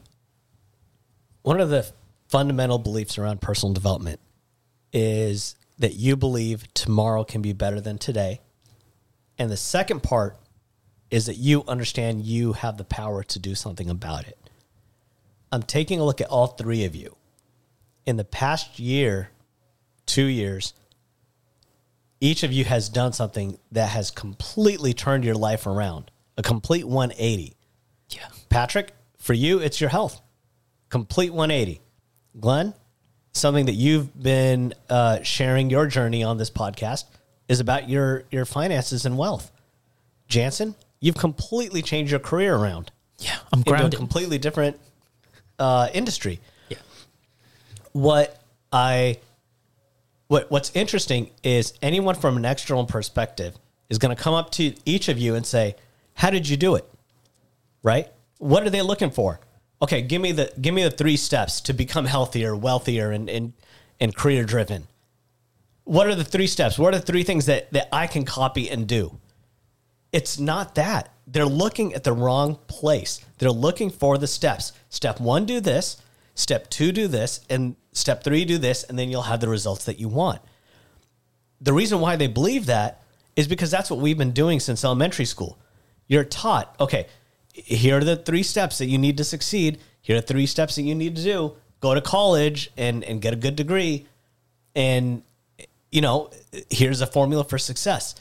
one 1.43 1.59
of 1.61 1.69
the 1.69 1.85
fundamental 2.31 2.79
beliefs 2.79 3.17
around 3.17 3.41
personal 3.41 3.73
development 3.73 4.19
is 4.93 5.55
that 5.79 5.93
you 5.95 6.15
believe 6.15 6.73
tomorrow 6.73 7.23
can 7.23 7.41
be 7.41 7.53
better 7.53 7.81
than 7.81 7.97
today. 7.97 8.39
And 9.37 9.51
the 9.51 9.57
second 9.57 10.01
part 10.01 10.37
is 11.09 11.25
that 11.25 11.37
you 11.37 11.63
understand 11.67 12.23
you 12.23 12.53
have 12.53 12.77
the 12.77 12.85
power 12.85 13.21
to 13.23 13.39
do 13.39 13.53
something 13.53 13.89
about 13.89 14.27
it. 14.27 14.37
I'm 15.51 15.63
taking 15.63 15.99
a 15.99 16.05
look 16.05 16.21
at 16.21 16.27
all 16.27 16.47
three 16.47 16.85
of 16.85 16.95
you. 16.95 17.17
In 18.05 18.15
the 18.15 18.23
past 18.23 18.79
year, 18.79 19.29
2 20.05 20.23
years, 20.23 20.73
each 22.21 22.43
of 22.43 22.53
you 22.53 22.63
has 22.63 22.87
done 22.87 23.11
something 23.11 23.59
that 23.71 23.89
has 23.89 24.09
completely 24.09 24.93
turned 24.93 25.25
your 25.25 25.35
life 25.35 25.67
around. 25.67 26.09
A 26.37 26.41
complete 26.41 26.87
180. 26.87 27.57
Yeah. 28.09 28.19
Patrick, 28.49 28.93
for 29.17 29.33
you, 29.33 29.59
it's 29.59 29.81
your 29.81 29.89
health. 29.89 30.21
Complete 30.89 31.33
180. 31.33 31.81
Glenn, 32.39 32.73
something 33.33 33.65
that 33.65 33.73
you've 33.73 34.21
been 34.21 34.73
uh, 34.89 35.21
sharing 35.23 35.69
your 35.69 35.87
journey 35.87 36.23
on 36.23 36.37
this 36.37 36.49
podcast 36.49 37.05
is 37.47 37.59
about 37.59 37.89
your, 37.89 38.23
your 38.31 38.45
finances 38.45 39.05
and 39.05 39.17
wealth. 39.17 39.51
Jansen, 40.27 40.75
you've 40.99 41.17
completely 41.17 41.81
changed 41.81 42.11
your 42.11 42.19
career 42.21 42.55
around 42.55 42.91
Yeah. 43.19 43.35
I'm 43.51 43.59
into 43.59 43.71
a 43.71 43.73
grounded. 43.77 43.97
completely 43.97 44.37
different 44.37 44.79
uh, 45.59 45.89
industry. 45.93 46.39
yeah. 46.69 46.77
What 47.91 48.41
I 48.71 49.17
what 50.27 50.49
what's 50.49 50.71
interesting 50.73 51.29
is 51.43 51.73
anyone 51.81 52.15
from 52.15 52.37
an 52.37 52.45
external 52.45 52.85
perspective 52.85 53.55
is 53.89 53.97
going 53.97 54.15
to 54.15 54.21
come 54.23 54.33
up 54.33 54.49
to 54.51 54.73
each 54.85 55.09
of 55.09 55.17
you 55.19 55.35
and 55.35 55.45
say, 55.45 55.75
"How 56.13 56.29
did 56.29 56.47
you 56.47 56.55
do 56.55 56.75
it?" 56.75 56.89
Right? 57.83 58.07
What 58.37 58.63
are 58.65 58.69
they 58.69 58.81
looking 58.81 59.11
for? 59.11 59.41
Okay, 59.81 60.01
give 60.01 60.21
me 60.21 60.31
the 60.31 60.51
give 60.59 60.73
me 60.73 60.83
the 60.83 60.91
three 60.91 61.17
steps 61.17 61.61
to 61.61 61.73
become 61.73 62.05
healthier, 62.05 62.55
wealthier, 62.55 63.11
and 63.11 63.29
and, 63.29 63.53
and 63.99 64.15
career 64.15 64.43
driven. 64.43 64.87
What 65.83 66.07
are 66.07 66.15
the 66.15 66.23
three 66.23 66.47
steps? 66.47 66.77
What 66.77 66.93
are 66.93 66.99
the 66.99 67.05
three 67.05 67.23
things 67.23 67.47
that, 67.47 67.71
that 67.73 67.89
I 67.91 68.07
can 68.07 68.23
copy 68.23 68.69
and 68.69 68.87
do? 68.87 69.17
It's 70.11 70.39
not 70.39 70.75
that. 70.75 71.13
They're 71.25 71.45
looking 71.45 71.93
at 71.93 72.03
the 72.03 72.13
wrong 72.13 72.59
place. 72.67 73.19
They're 73.39 73.51
looking 73.51 73.89
for 73.89 74.17
the 74.17 74.27
steps. 74.27 74.73
Step 74.89 75.19
one, 75.19 75.45
do 75.45 75.59
this. 75.59 76.01
Step 76.35 76.69
two, 76.69 76.91
do 76.91 77.07
this. 77.07 77.41
And 77.49 77.75
step 77.93 78.23
three, 78.23 78.45
do 78.45 78.57
this. 78.57 78.83
And 78.83 78.97
then 78.99 79.09
you'll 79.09 79.23
have 79.23 79.39
the 79.39 79.49
results 79.49 79.85
that 79.85 79.99
you 79.99 80.07
want. 80.07 80.41
The 81.59 81.73
reason 81.73 81.99
why 81.99 82.15
they 82.15 82.27
believe 82.27 82.67
that 82.67 83.03
is 83.35 83.47
because 83.47 83.71
that's 83.71 83.89
what 83.89 83.99
we've 83.99 84.17
been 84.17 84.31
doing 84.31 84.59
since 84.59 84.83
elementary 84.83 85.25
school. 85.25 85.57
You're 86.07 86.25
taught, 86.25 86.75
okay, 86.79 87.07
here 87.53 87.97
are 87.97 88.03
the 88.03 88.15
three 88.15 88.43
steps 88.43 88.77
that 88.77 88.87
you 88.87 88.97
need 88.97 89.17
to 89.17 89.23
succeed. 89.23 89.79
Here 90.01 90.17
are 90.17 90.21
three 90.21 90.45
steps 90.45 90.75
that 90.75 90.83
you 90.83 90.95
need 90.95 91.15
to 91.15 91.23
do. 91.23 91.55
Go 91.79 91.93
to 91.93 92.01
college 92.01 92.71
and, 92.77 93.03
and 93.03 93.21
get 93.21 93.33
a 93.33 93.37
good 93.37 93.55
degree. 93.55 94.07
And, 94.75 95.23
you 95.91 96.01
know, 96.01 96.31
here's 96.69 97.01
a 97.01 97.07
formula 97.07 97.43
for 97.43 97.57
success 97.57 98.15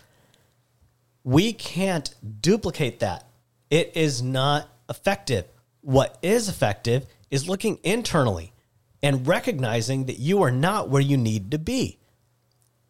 we 1.23 1.53
can't 1.53 2.14
duplicate 2.40 3.01
that. 3.01 3.29
It 3.69 3.93
is 3.95 4.23
not 4.23 4.69
effective. 4.88 5.45
What 5.83 6.19
is 6.23 6.49
effective 6.49 7.07
is 7.31 7.49
looking 7.49 7.79
internally 7.83 8.53
and 9.03 9.27
recognizing 9.27 10.07
that 10.07 10.19
you 10.19 10.43
are 10.43 10.51
not 10.51 10.88
where 10.88 11.03
you 11.03 11.16
need 11.16 11.51
to 11.51 11.59
be. 11.59 11.99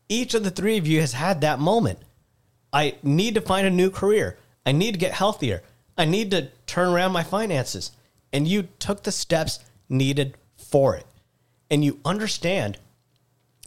Each 0.09 0.35
of 0.35 0.43
the 0.43 0.51
three 0.51 0.77
of 0.77 0.87
you 0.87 1.01
has 1.01 1.13
had 1.13 1.41
that 1.41 1.59
moment. 1.59 2.01
I 2.73 2.97
need 3.03 3.35
to 3.35 3.41
find 3.41 3.67
a 3.67 3.71
new 3.71 3.91
career. 3.91 4.39
I 4.65 4.73
need 4.73 4.93
to 4.93 4.99
get 4.99 5.13
healthier. 5.13 5.63
I 6.01 6.07
need 6.07 6.31
to 6.31 6.49
turn 6.67 6.89
around 6.89 7.13
my 7.13 7.23
finances. 7.23 7.93
And 8.33 8.49
you 8.49 8.69
took 8.79 9.03
the 9.03 9.13
steps 9.13 9.59
needed 9.89 10.37
for 10.57 10.97
it. 10.97 11.07
And 11.71 11.85
you 11.85 12.01
understand 12.05 12.79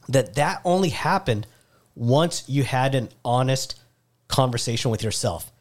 that 0.09 0.35
that 0.35 0.61
only 0.65 0.89
happened 0.89 1.47
once 1.95 2.43
you 2.47 2.63
had 2.63 2.95
an 2.95 3.09
honest 3.23 3.79
conversation 4.27 4.89
with 4.89 5.03
yourself. 5.03 5.51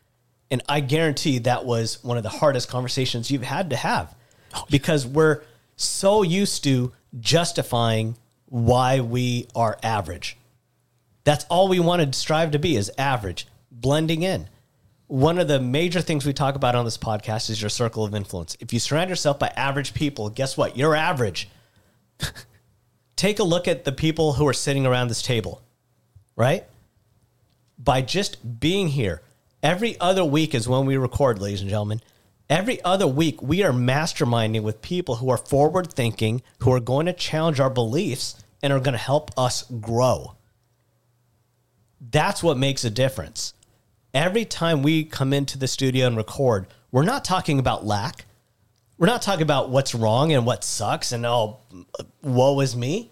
And 0.50 0.62
I 0.68 0.80
guarantee 0.80 1.38
that 1.40 1.64
was 1.64 2.02
one 2.02 2.16
of 2.16 2.22
the 2.22 2.28
hardest 2.28 2.68
conversations 2.68 3.30
you've 3.30 3.42
had 3.42 3.70
to 3.70 3.76
have 3.76 4.14
oh, 4.54 4.64
because 4.70 5.06
we're 5.06 5.42
so 5.76 6.22
used 6.22 6.64
to 6.64 6.92
justifying 7.20 8.16
why 8.46 9.00
we 9.00 9.46
are 9.54 9.78
average. 9.82 10.37
That's 11.24 11.44
all 11.46 11.68
we 11.68 11.80
want 11.80 12.02
to 12.02 12.18
strive 12.18 12.50
to 12.52 12.58
be 12.58 12.76
is 12.76 12.90
average, 12.98 13.46
blending 13.70 14.22
in. 14.22 14.48
One 15.12 15.38
of 15.38 15.46
the 15.46 15.61
major 15.61 16.01
things 16.01 16.25
we 16.25 16.33
talk 16.33 16.55
about 16.55 16.75
on 16.75 16.87
this 16.87 16.96
podcast 16.96 17.51
is 17.51 17.61
your 17.61 17.68
circle 17.68 18.03
of 18.03 18.14
influence. 18.14 18.57
If 18.61 18.72
you 18.72 18.79
surround 18.79 19.11
yourself 19.11 19.38
by 19.38 19.48
average 19.48 19.92
people, 19.92 20.31
guess 20.31 20.57
what? 20.57 20.75
You're 20.75 20.96
average. 20.96 21.51
Take 23.16 23.38
a 23.38 23.42
look 23.42 23.68
at 23.68 23.85
the 23.85 23.92
people 23.92 24.33
who 24.33 24.48
are 24.48 24.55
sitting 24.55 24.87
around 24.87 25.09
this 25.09 25.20
table, 25.20 25.61
right? 26.35 26.64
By 27.79 28.01
just 28.01 28.59
being 28.59 28.88
here, 28.88 29.20
every 29.62 30.01
other 30.01 30.25
week 30.25 30.55
is 30.55 30.66
when 30.66 30.87
we 30.87 30.96
record, 30.96 31.42
ladies 31.42 31.61
and 31.61 31.68
gentlemen. 31.68 32.01
Every 32.48 32.83
other 32.83 33.07
week, 33.07 33.42
we 33.42 33.62
are 33.62 33.72
masterminding 33.72 34.62
with 34.62 34.81
people 34.81 35.16
who 35.16 35.29
are 35.29 35.37
forward 35.37 35.92
thinking, 35.92 36.40
who 36.61 36.72
are 36.72 36.81
going 36.81 37.05
to 37.05 37.12
challenge 37.12 37.61
our 37.61 37.68
beliefs 37.68 38.42
and 38.62 38.72
are 38.72 38.81
going 38.81 38.92
to 38.92 38.98
help 38.98 39.31
us 39.37 39.64
grow. 39.79 40.37
That's 42.01 42.42
what 42.42 42.57
makes 42.57 42.83
a 42.83 42.90
difference. 42.90 43.53
Every 44.14 44.44
time 44.44 44.83
we 44.83 45.05
come 45.05 45.33
into 45.33 45.57
the 45.57 45.66
studio 45.66 46.07
and 46.07 46.16
record, 46.16 46.66
we're 46.90 47.05
not 47.05 47.25
talking 47.25 47.59
about 47.59 47.87
lack. 47.87 48.27
We're 48.98 49.07
not 49.07 49.22
talking 49.22 49.42
about 49.42 49.70
what's 49.70 49.94
wrong 49.94 50.33
and 50.33 50.44
what 50.44 50.64
sucks 50.64 51.12
and 51.12 51.25
oh, 51.25 51.59
woe 52.22 52.61
is 52.61 52.77
me. 52.77 53.11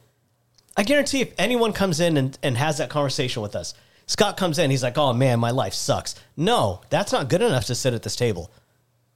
I 0.76 0.82
guarantee 0.82 1.22
if 1.22 1.32
anyone 1.38 1.72
comes 1.72 2.00
in 2.00 2.16
and, 2.16 2.38
and 2.42 2.56
has 2.56 2.78
that 2.78 2.90
conversation 2.90 3.42
with 3.42 3.56
us, 3.56 3.74
Scott 4.06 4.36
comes 4.36 4.58
in, 4.58 4.70
he's 4.70 4.82
like, 4.82 4.98
oh 4.98 5.12
man, 5.12 5.40
my 5.40 5.50
life 5.50 5.72
sucks. 5.72 6.14
No, 6.36 6.82
that's 6.90 7.12
not 7.12 7.28
good 7.28 7.42
enough 7.42 7.66
to 7.66 7.74
sit 7.74 7.94
at 7.94 8.02
this 8.02 8.16
table. 8.16 8.50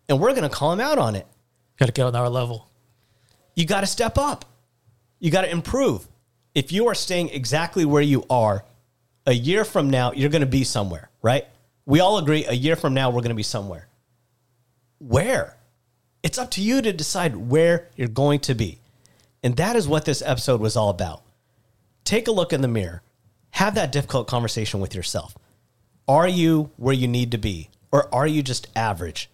And 0.09 0.21
we're 0.21 0.31
going 0.31 0.49
to 0.49 0.49
call 0.49 0.73
him 0.73 0.81
out 0.81 0.99
on 0.99 1.17
it. 1.17 1.27
Got 1.79 1.87
to 1.87 1.93
get 1.93 2.07
on 2.07 2.17
our 2.17 2.29
level. 2.29 2.69
You 3.55 3.67
got 3.67 3.81
to 3.81 3.87
step 3.87 4.17
up. 4.17 4.45
You 5.21 5.31
got 5.31 5.43
to 5.43 5.51
improve. 5.51 6.07
If 6.55 6.73
you 6.73 6.89
are 6.89 6.95
staying 6.95 7.31
exactly 7.31 7.85
where 7.85 8.03
you 8.03 8.25
are, 8.31 8.65
a 9.27 9.33
year 9.33 9.65
from 9.65 9.91
now, 9.91 10.13
you're 10.13 10.31
going 10.31 10.41
to 10.41 10.47
be 10.47 10.65
somewhere, 10.65 11.11
right? 11.23 11.47
We 11.87 12.01
all 12.01 12.19
agree 12.19 12.45
a 12.47 12.53
year 12.53 12.77
from 12.77 12.95
now, 12.95 13.11
we're 13.11 13.21
going 13.21 13.29
to 13.29 13.35
be 13.35 13.43
somewhere. 13.43 13.89
Where? 14.99 15.57
It's 16.23 16.39
up 16.39 16.51
to 16.53 16.63
you 16.63 16.81
to 16.81 16.93
decide 16.93 17.37
where 17.37 17.89
you're 17.97 18.09
going 18.09 18.41
to 18.41 18.55
be. 18.55 18.79
And 19.43 19.57
that 19.57 19.77
is 19.77 19.87
what 19.87 20.07
this 20.07 20.23
episode 20.23 20.61
was 20.61 20.77
all 20.77 20.89
about. 20.89 21.23
Take 22.05 22.29
a 22.29 22.33
look 22.33 22.53
in 22.53 22.63
the 22.63 22.69
mirror, 22.69 23.03
have 23.51 23.75
that 23.75 23.93
difficult 23.93 24.27
conversation 24.27 24.81
with 24.81 24.95
yourself. 24.95 25.37
Are 26.09 26.29
you 26.29 26.71
where 26.77 26.95
you 26.95 27.09
need 27.09 27.31
to 27.33 27.39
be, 27.39 27.71
or 27.93 28.13
are 28.15 28.27
you 28.27 28.43
just 28.43 28.69
average? 28.75 29.31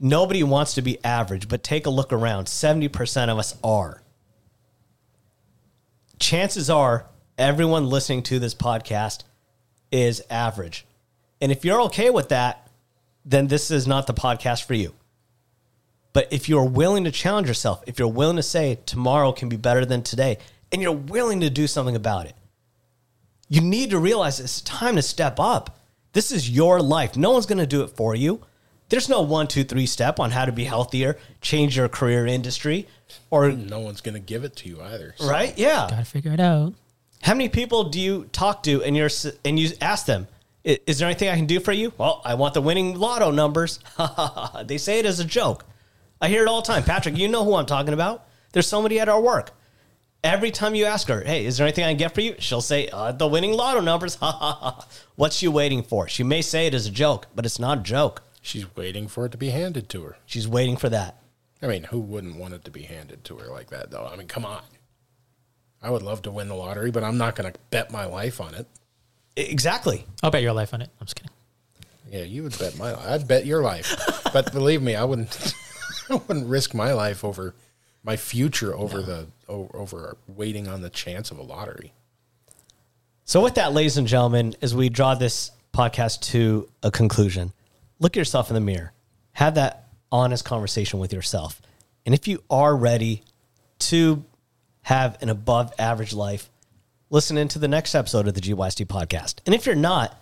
Nobody 0.00 0.42
wants 0.42 0.74
to 0.74 0.82
be 0.82 1.02
average, 1.04 1.48
but 1.48 1.62
take 1.62 1.86
a 1.86 1.90
look 1.90 2.12
around. 2.12 2.46
70% 2.46 3.28
of 3.28 3.38
us 3.38 3.56
are. 3.62 4.02
Chances 6.18 6.68
are 6.68 7.06
everyone 7.38 7.86
listening 7.86 8.22
to 8.24 8.38
this 8.38 8.54
podcast 8.54 9.24
is 9.90 10.22
average. 10.28 10.86
And 11.42 11.52
if 11.52 11.64
you're 11.64 11.82
okay 11.82 12.08
with 12.08 12.30
that, 12.30 12.68
then 13.24 13.48
this 13.48 13.70
is 13.70 13.86
not 13.86 14.06
the 14.06 14.14
podcast 14.14 14.64
for 14.64 14.74
you. 14.74 14.94
But 16.12 16.28
if 16.32 16.48
you're 16.48 16.64
willing 16.64 17.04
to 17.04 17.10
challenge 17.10 17.48
yourself, 17.48 17.82
if 17.86 17.98
you're 17.98 18.08
willing 18.08 18.36
to 18.36 18.42
say 18.42 18.78
tomorrow 18.86 19.32
can 19.32 19.48
be 19.48 19.56
better 19.56 19.84
than 19.84 20.02
today, 20.02 20.38
and 20.70 20.80
you're 20.80 20.92
willing 20.92 21.40
to 21.40 21.50
do 21.50 21.66
something 21.66 21.96
about 21.96 22.26
it, 22.26 22.34
you 23.48 23.60
need 23.60 23.90
to 23.90 23.98
realize 23.98 24.38
it's 24.40 24.60
time 24.62 24.96
to 24.96 25.02
step 25.02 25.40
up. 25.40 25.78
This 26.12 26.30
is 26.30 26.48
your 26.48 26.80
life. 26.80 27.16
No 27.16 27.32
one's 27.32 27.46
going 27.46 27.58
to 27.58 27.66
do 27.66 27.82
it 27.82 27.88
for 27.88 28.14
you. 28.14 28.40
There's 28.88 29.08
no 29.08 29.22
one, 29.22 29.46
two, 29.48 29.64
three 29.64 29.86
step 29.86 30.20
on 30.20 30.30
how 30.30 30.44
to 30.44 30.52
be 30.52 30.64
healthier, 30.64 31.18
change 31.40 31.76
your 31.76 31.88
career 31.88 32.26
industry, 32.26 32.86
or 33.30 33.50
No 33.50 33.80
one's 33.80 34.00
going 34.02 34.14
to 34.14 34.20
give 34.20 34.44
it 34.44 34.54
to 34.56 34.68
you 34.68 34.80
either. 34.82 35.14
so- 35.18 35.28
right? 35.28 35.56
Yeah. 35.58 35.88
Got 35.90 35.98
to 35.98 36.04
figure 36.04 36.32
it 36.32 36.40
out. 36.40 36.74
How 37.22 37.34
many 37.34 37.48
people 37.48 37.84
do 37.84 37.98
you 38.00 38.28
talk 38.32 38.62
to 38.64 38.82
and 38.82 38.96
you're 38.96 39.10
and 39.44 39.58
you 39.58 39.70
ask 39.80 40.06
them, 40.06 40.26
"I- 40.30 40.31
"Is 40.64 40.98
there 40.98 41.08
anything 41.08 41.28
I 41.28 41.36
can 41.36 41.46
do 41.46 41.60
for 41.60 41.72
you?" 41.72 41.92
Well, 41.98 42.22
I 42.24 42.34
want 42.34 42.54
the 42.54 42.62
winning 42.62 42.98
lotto 42.98 43.30
numbers. 43.30 43.80
they 44.64 44.78
say 44.78 44.98
it 44.98 45.06
as 45.06 45.20
a 45.20 45.24
joke. 45.24 45.64
I 46.20 46.28
hear 46.28 46.42
it 46.42 46.48
all 46.48 46.62
the 46.62 46.66
time. 46.66 46.84
Patrick, 46.84 47.16
you 47.16 47.28
know 47.28 47.44
who 47.44 47.54
I'm 47.54 47.66
talking 47.66 47.94
about. 47.94 48.26
There's 48.52 48.66
somebody 48.66 49.00
at 49.00 49.08
our 49.08 49.20
work. 49.20 49.52
Every 50.24 50.52
time 50.52 50.74
you 50.74 50.84
ask 50.84 51.08
her, 51.08 51.22
"Hey, 51.22 51.44
is 51.44 51.56
there 51.56 51.66
anything 51.66 51.84
I 51.84 51.90
can 51.90 51.96
get 51.96 52.14
for 52.14 52.20
you?" 52.20 52.36
She'll 52.38 52.60
say, 52.60 52.88
uh, 52.88 53.12
"The 53.12 53.26
winning 53.26 53.52
lotto 53.54 53.80
numbers." 53.80 54.16
What's 55.16 55.36
she 55.36 55.48
waiting 55.48 55.82
for? 55.82 56.08
She 56.08 56.22
may 56.22 56.42
say 56.42 56.66
it 56.66 56.74
as 56.74 56.86
a 56.86 56.90
joke, 56.90 57.26
but 57.34 57.44
it's 57.44 57.58
not 57.58 57.78
a 57.78 57.82
joke. 57.82 58.22
She's 58.40 58.74
waiting 58.76 59.08
for 59.08 59.26
it 59.26 59.32
to 59.32 59.38
be 59.38 59.50
handed 59.50 59.88
to 59.90 60.02
her. 60.02 60.16
She's 60.26 60.48
waiting 60.48 60.76
for 60.76 60.88
that. 60.88 61.22
I 61.62 61.68
mean, 61.68 61.84
who 61.84 62.00
wouldn't 62.00 62.36
want 62.36 62.54
it 62.54 62.64
to 62.64 62.72
be 62.72 62.82
handed 62.82 63.24
to 63.24 63.36
her 63.36 63.48
like 63.50 63.70
that, 63.70 63.90
though? 63.90 64.08
I 64.12 64.16
mean, 64.16 64.26
come 64.26 64.44
on. 64.44 64.62
I 65.80 65.90
would 65.90 66.02
love 66.02 66.22
to 66.22 66.30
win 66.30 66.48
the 66.48 66.54
lottery, 66.54 66.90
but 66.90 67.04
I'm 67.04 67.18
not 67.18 67.36
going 67.36 67.52
to 67.52 67.58
bet 67.70 67.92
my 67.92 68.04
life 68.04 68.40
on 68.40 68.54
it. 68.54 68.66
I- 69.36 69.40
Exactly. 69.40 70.06
I'll 70.22 70.30
bet 70.30 70.42
your 70.42 70.52
life 70.52 70.74
on 70.74 70.82
it. 70.82 70.90
I'm 71.00 71.06
just 71.06 71.16
kidding. 71.16 71.30
Yeah, 72.10 72.24
you 72.24 72.42
would 72.42 72.58
bet 72.58 72.76
my. 72.76 72.94
I'd 73.12 73.26
bet 73.26 73.46
your 73.46 73.62
life, 73.62 73.96
but 74.32 74.52
believe 74.52 74.82
me, 74.82 74.94
I 74.94 75.04
wouldn't. 75.04 75.54
I 76.10 76.16
wouldn't 76.16 76.46
risk 76.46 76.74
my 76.74 76.92
life 76.92 77.24
over 77.24 77.54
my 78.04 78.16
future 78.16 78.74
over 78.76 79.00
the 79.00 79.28
over 79.48 80.16
waiting 80.28 80.68
on 80.68 80.82
the 80.82 80.90
chance 80.90 81.30
of 81.30 81.38
a 81.38 81.42
lottery. 81.42 81.92
So, 83.24 83.40
with 83.42 83.54
that, 83.54 83.72
ladies 83.72 83.96
and 83.96 84.06
gentlemen, 84.06 84.54
as 84.60 84.74
we 84.74 84.90
draw 84.90 85.14
this 85.14 85.52
podcast 85.72 86.20
to 86.32 86.68
a 86.82 86.90
conclusion, 86.90 87.52
look 87.98 88.12
at 88.14 88.18
yourself 88.18 88.50
in 88.50 88.54
the 88.54 88.60
mirror, 88.60 88.92
have 89.32 89.54
that 89.54 89.88
honest 90.10 90.44
conversation 90.44 90.98
with 90.98 91.12
yourself. 91.14 91.62
And 92.04 92.14
if 92.14 92.28
you 92.28 92.42
are 92.50 92.76
ready 92.76 93.22
to 93.78 94.22
have 94.82 95.16
an 95.22 95.30
above 95.30 95.72
average 95.78 96.12
life, 96.12 96.50
listen 97.12 97.36
into 97.36 97.58
the 97.58 97.68
next 97.68 97.94
episode 97.94 98.26
of 98.26 98.34
the 98.34 98.40
GYST 98.40 98.86
podcast. 98.86 99.36
And 99.46 99.54
if 99.54 99.66
you're 99.66 99.74
not, 99.74 100.18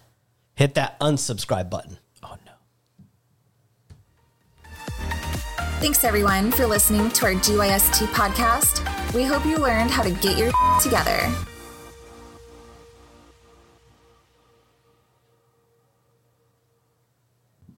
hit 0.55 0.75
that 0.75 0.99
unsubscribe 1.01 1.71
button. 1.71 1.99
Oh 2.23 2.37
no. 2.45 2.53
Thanks 5.79 6.05
everyone 6.05 6.51
for 6.51 6.67
listening 6.67 7.09
to 7.13 7.27
our 7.27 7.35
GYST 7.35 8.07
podcast. 8.09 9.15
We 9.15 9.23
hope 9.23 9.47
you 9.47 9.57
learned 9.57 9.91
how 9.91 10.03
to 10.03 10.11
get 10.11 10.37
your 10.37 10.53
together. 10.83 11.33